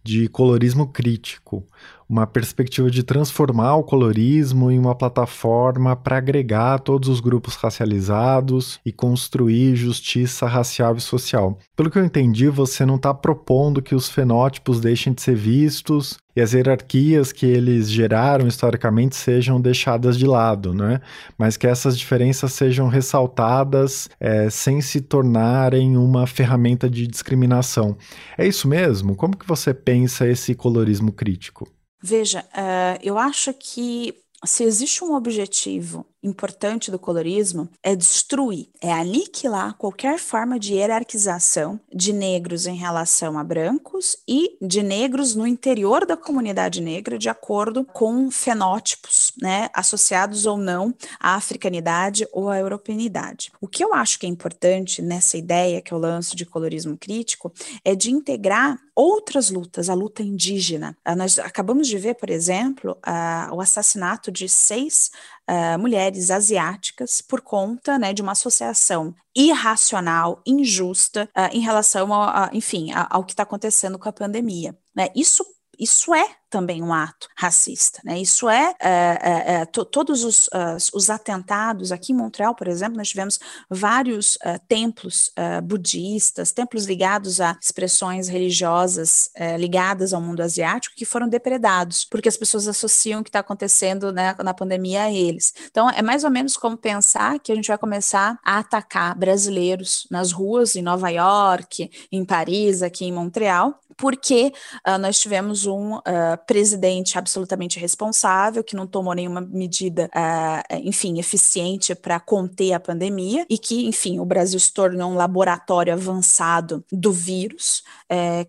[0.03, 1.65] de colorismo crítico
[2.09, 8.79] uma perspectiva de transformar o colorismo em uma plataforma para agregar todos os grupos racializados
[8.83, 11.59] e construir justiça racial e social.
[11.75, 16.17] Pelo que eu entendi, você não está propondo que os fenótipos deixem de ser vistos
[16.35, 21.01] e as hierarquias que eles geraram historicamente sejam deixadas de lado, né?
[21.37, 27.95] mas que essas diferenças sejam ressaltadas é, sem se tornarem uma ferramenta de discriminação.
[28.37, 29.15] É isso mesmo?
[29.15, 31.67] Como que você pensa esse colorismo crítico?
[32.01, 34.13] Veja, uh, eu acho que
[34.45, 41.79] se existe um objetivo importante do colorismo é destruir, é aniquilar qualquer forma de hierarquização
[41.93, 47.29] de negros em relação a brancos e de negros no interior da comunidade negra de
[47.29, 53.51] acordo com fenótipos, né, associados ou não à africanidade ou à europeanidade.
[53.61, 57.51] O que eu acho que é importante nessa ideia que eu lanço de colorismo crítico
[57.83, 60.97] é de integrar outras lutas, a luta indígena.
[61.05, 65.09] Ah, nós acabamos de ver, por exemplo, uh, o assassinato de seis
[65.49, 72.45] uh, mulheres asiáticas por conta né, de uma associação irracional, injusta, uh, em relação, a,
[72.45, 74.77] a enfim, a, ao que está acontecendo com a pandemia.
[74.95, 75.07] Né?
[75.15, 75.43] Isso
[75.79, 78.19] isso é também um ato racista, né?
[78.19, 82.97] Isso é, é, é, é todos os, uh, os atentados aqui em Montreal, por exemplo,
[82.97, 83.39] nós tivemos
[83.69, 90.95] vários uh, templos uh, budistas, templos ligados a expressões religiosas eh, ligadas ao mundo asiático
[90.95, 95.11] que foram depredados, porque as pessoas associam o que está acontecendo né, na pandemia a
[95.11, 95.53] eles.
[95.69, 100.07] Então, é mais ou menos como pensar que a gente vai começar a atacar brasileiros
[100.09, 104.53] nas ruas em Nova York, em Paris, aqui em Montreal, porque
[104.99, 105.99] nós tivemos um
[106.45, 113.45] presidente absolutamente responsável, que não tomou nenhuma medida, uh, enfim, eficiente para conter a pandemia
[113.49, 118.47] e que, enfim, o Brasil se tornou um laboratório avançado do vírus, é,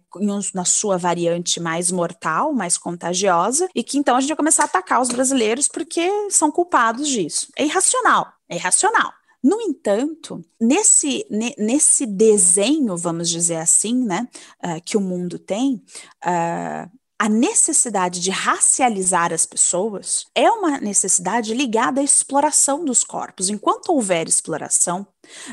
[0.55, 4.67] na sua variante mais mortal, mais contagiosa, e que então a gente vai começar a
[4.67, 7.49] atacar os brasileiros porque são culpados disso.
[7.57, 9.13] É irracional, é irracional.
[9.43, 11.27] No entanto, nesse,
[11.57, 14.29] nesse desenho, vamos dizer assim, né,
[14.63, 15.83] uh, que o mundo tem,
[16.27, 23.51] uh, a necessidade de racializar as pessoas é uma necessidade ligada à exploração dos corpos.
[23.51, 25.07] Enquanto houver exploração,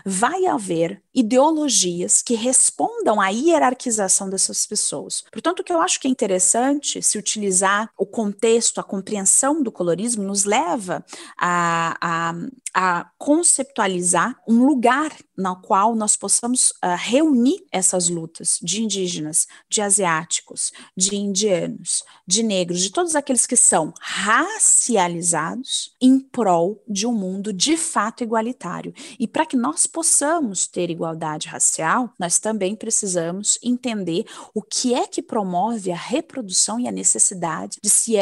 [0.06, 5.24] vai haver ideologias que respondam à hierarquização dessas pessoas.
[5.32, 9.72] Portanto, o que eu acho que é interessante se utilizar o contexto, a compreensão do
[9.72, 11.04] colorismo, nos leva
[11.38, 12.36] a, a,
[12.74, 19.82] a conceptualizar um lugar no qual nós possamos uh, reunir essas lutas de indígenas, de
[19.82, 27.14] asiáticos, de indianos, de negros, de todos aqueles que são racializados em prol de um
[27.14, 28.94] mundo de fato igualitário.
[29.20, 35.06] E para que nós possamos ter igualdade racial, nós também precisamos entender o que é
[35.06, 38.14] que promove a reprodução e a necessidade de se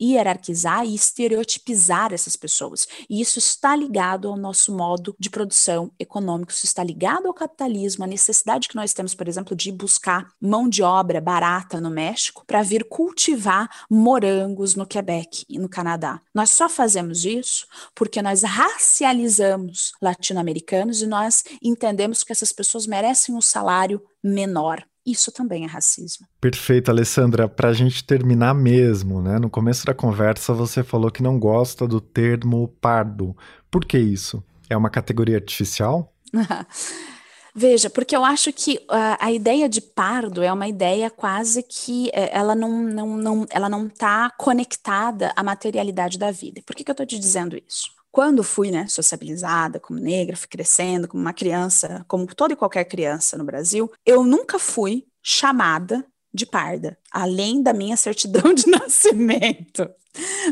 [0.00, 2.88] hierarquizar e estereotipizar essas pessoas.
[3.10, 8.04] E isso está ligado ao nosso modo de produção econômico, isso está ligado ao capitalismo,
[8.04, 12.42] a necessidade que nós temos, por exemplo, de buscar mão de obra barata no México
[12.46, 16.22] para vir cultivar morangos no Quebec e no Canadá.
[16.34, 20.59] Nós só fazemos isso porque nós racializamos latino-americanos
[21.02, 24.84] e nós entendemos que essas pessoas merecem um salário menor.
[25.04, 26.26] Isso também é racismo.
[26.40, 27.48] Perfeito, Alessandra.
[27.48, 29.38] Para a gente terminar mesmo, né?
[29.38, 33.36] No começo da conversa você falou que não gosta do termo pardo.
[33.70, 34.44] Por que isso?
[34.68, 36.12] É uma categoria artificial?
[37.54, 42.06] Veja, porque eu acho que uh, a ideia de pardo é uma ideia quase que
[42.08, 46.62] uh, ela não não, não ela não está conectada à materialidade da vida.
[46.64, 47.99] Por que, que eu estou te dizendo isso?
[48.12, 52.84] Quando fui né, sociabilizada como negra, fui crescendo como uma criança, como toda e qualquer
[52.84, 59.88] criança no Brasil, eu nunca fui chamada de parda, além da minha certidão de nascimento.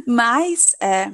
[0.06, 1.12] Mas é,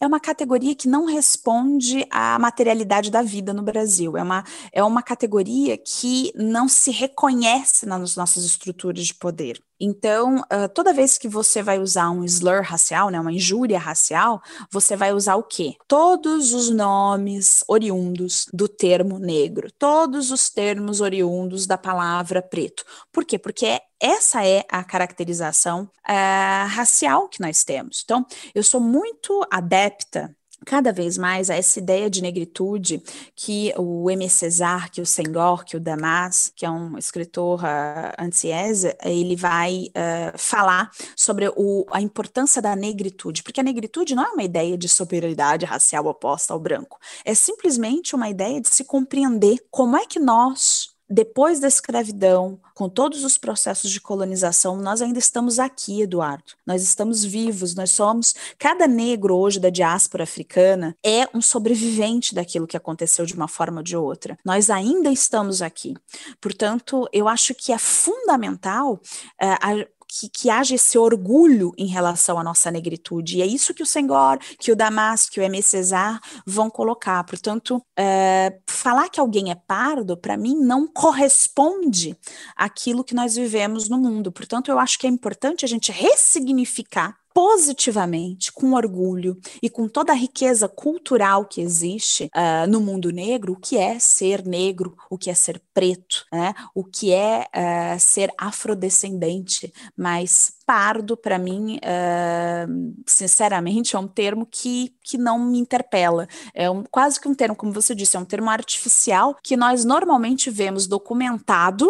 [0.00, 4.16] é uma categoria que não responde à materialidade da vida no Brasil.
[4.16, 9.62] É uma, é uma categoria que não se reconhece nas nossas estruturas de poder.
[9.80, 14.40] Então, uh, toda vez que você vai usar um slur racial, né, uma injúria racial,
[14.70, 15.74] você vai usar o quê?
[15.86, 22.84] Todos os nomes oriundos do termo negro, todos os termos oriundos da palavra preto.
[23.12, 23.38] Por quê?
[23.38, 28.02] Porque essa é a caracterização uh, racial que nós temos.
[28.04, 28.24] Então,
[28.54, 30.34] eu sou muito adepta
[30.68, 33.02] cada vez mais a essa ideia de negritude
[33.34, 34.28] que o M.
[34.28, 39.86] César, que o Senghor, que o Damas, que é um escritor uh, antiese, ele vai
[39.86, 44.76] uh, falar sobre o, a importância da negritude, porque a negritude não é uma ideia
[44.76, 50.04] de superioridade racial oposta ao branco, é simplesmente uma ideia de se compreender como é
[50.04, 56.02] que nós depois da escravidão, com todos os processos de colonização, nós ainda estamos aqui,
[56.02, 56.52] Eduardo.
[56.66, 58.34] Nós estamos vivos, nós somos.
[58.58, 63.78] Cada negro hoje da diáspora africana é um sobrevivente daquilo que aconteceu de uma forma
[63.78, 64.38] ou de outra.
[64.44, 65.94] Nós ainda estamos aqui.
[66.40, 69.00] Portanto, eu acho que é fundamental uh,
[69.40, 73.36] a, que, que haja esse orgulho em relação à nossa negritude.
[73.36, 75.62] E é isso que o Senghor, que o Damas, que o M.
[75.62, 77.22] César vão colocar.
[77.24, 82.16] Portanto, é, falar que alguém é pardo, para mim, não corresponde
[82.56, 84.32] àquilo que nós vivemos no mundo.
[84.32, 90.10] Portanto, eu acho que é importante a gente ressignificar positivamente, com orgulho e com toda
[90.10, 95.16] a riqueza cultural que existe uh, no mundo negro, o que é ser negro, o
[95.16, 96.52] que é ser preto, né?
[96.74, 104.44] o que é uh, ser afrodescendente, mas pardo, para mim, uh, sinceramente, é um termo
[104.44, 106.26] que, que não me interpela.
[106.52, 109.84] É um, quase que um termo, como você disse, é um termo artificial que nós
[109.84, 111.88] normalmente vemos documentado,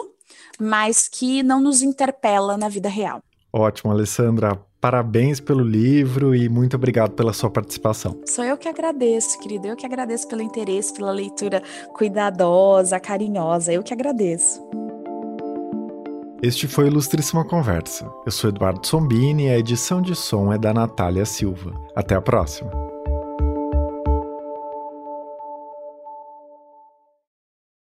[0.61, 3.23] mas que não nos interpela na vida real.
[3.51, 4.68] Ótimo, Alessandra.
[4.81, 8.21] Parabéns pelo livro e muito obrigado pela sua participação.
[8.27, 9.67] Sou eu que agradeço, querido.
[9.67, 11.63] Eu que agradeço pelo interesse, pela leitura
[11.95, 13.73] cuidadosa, carinhosa.
[13.73, 14.63] Eu que agradeço.
[16.41, 18.09] Este foi Ilustríssima Conversa.
[18.25, 21.73] Eu sou Eduardo Sombini e a edição de som é da Natália Silva.
[21.97, 22.71] Até a próxima.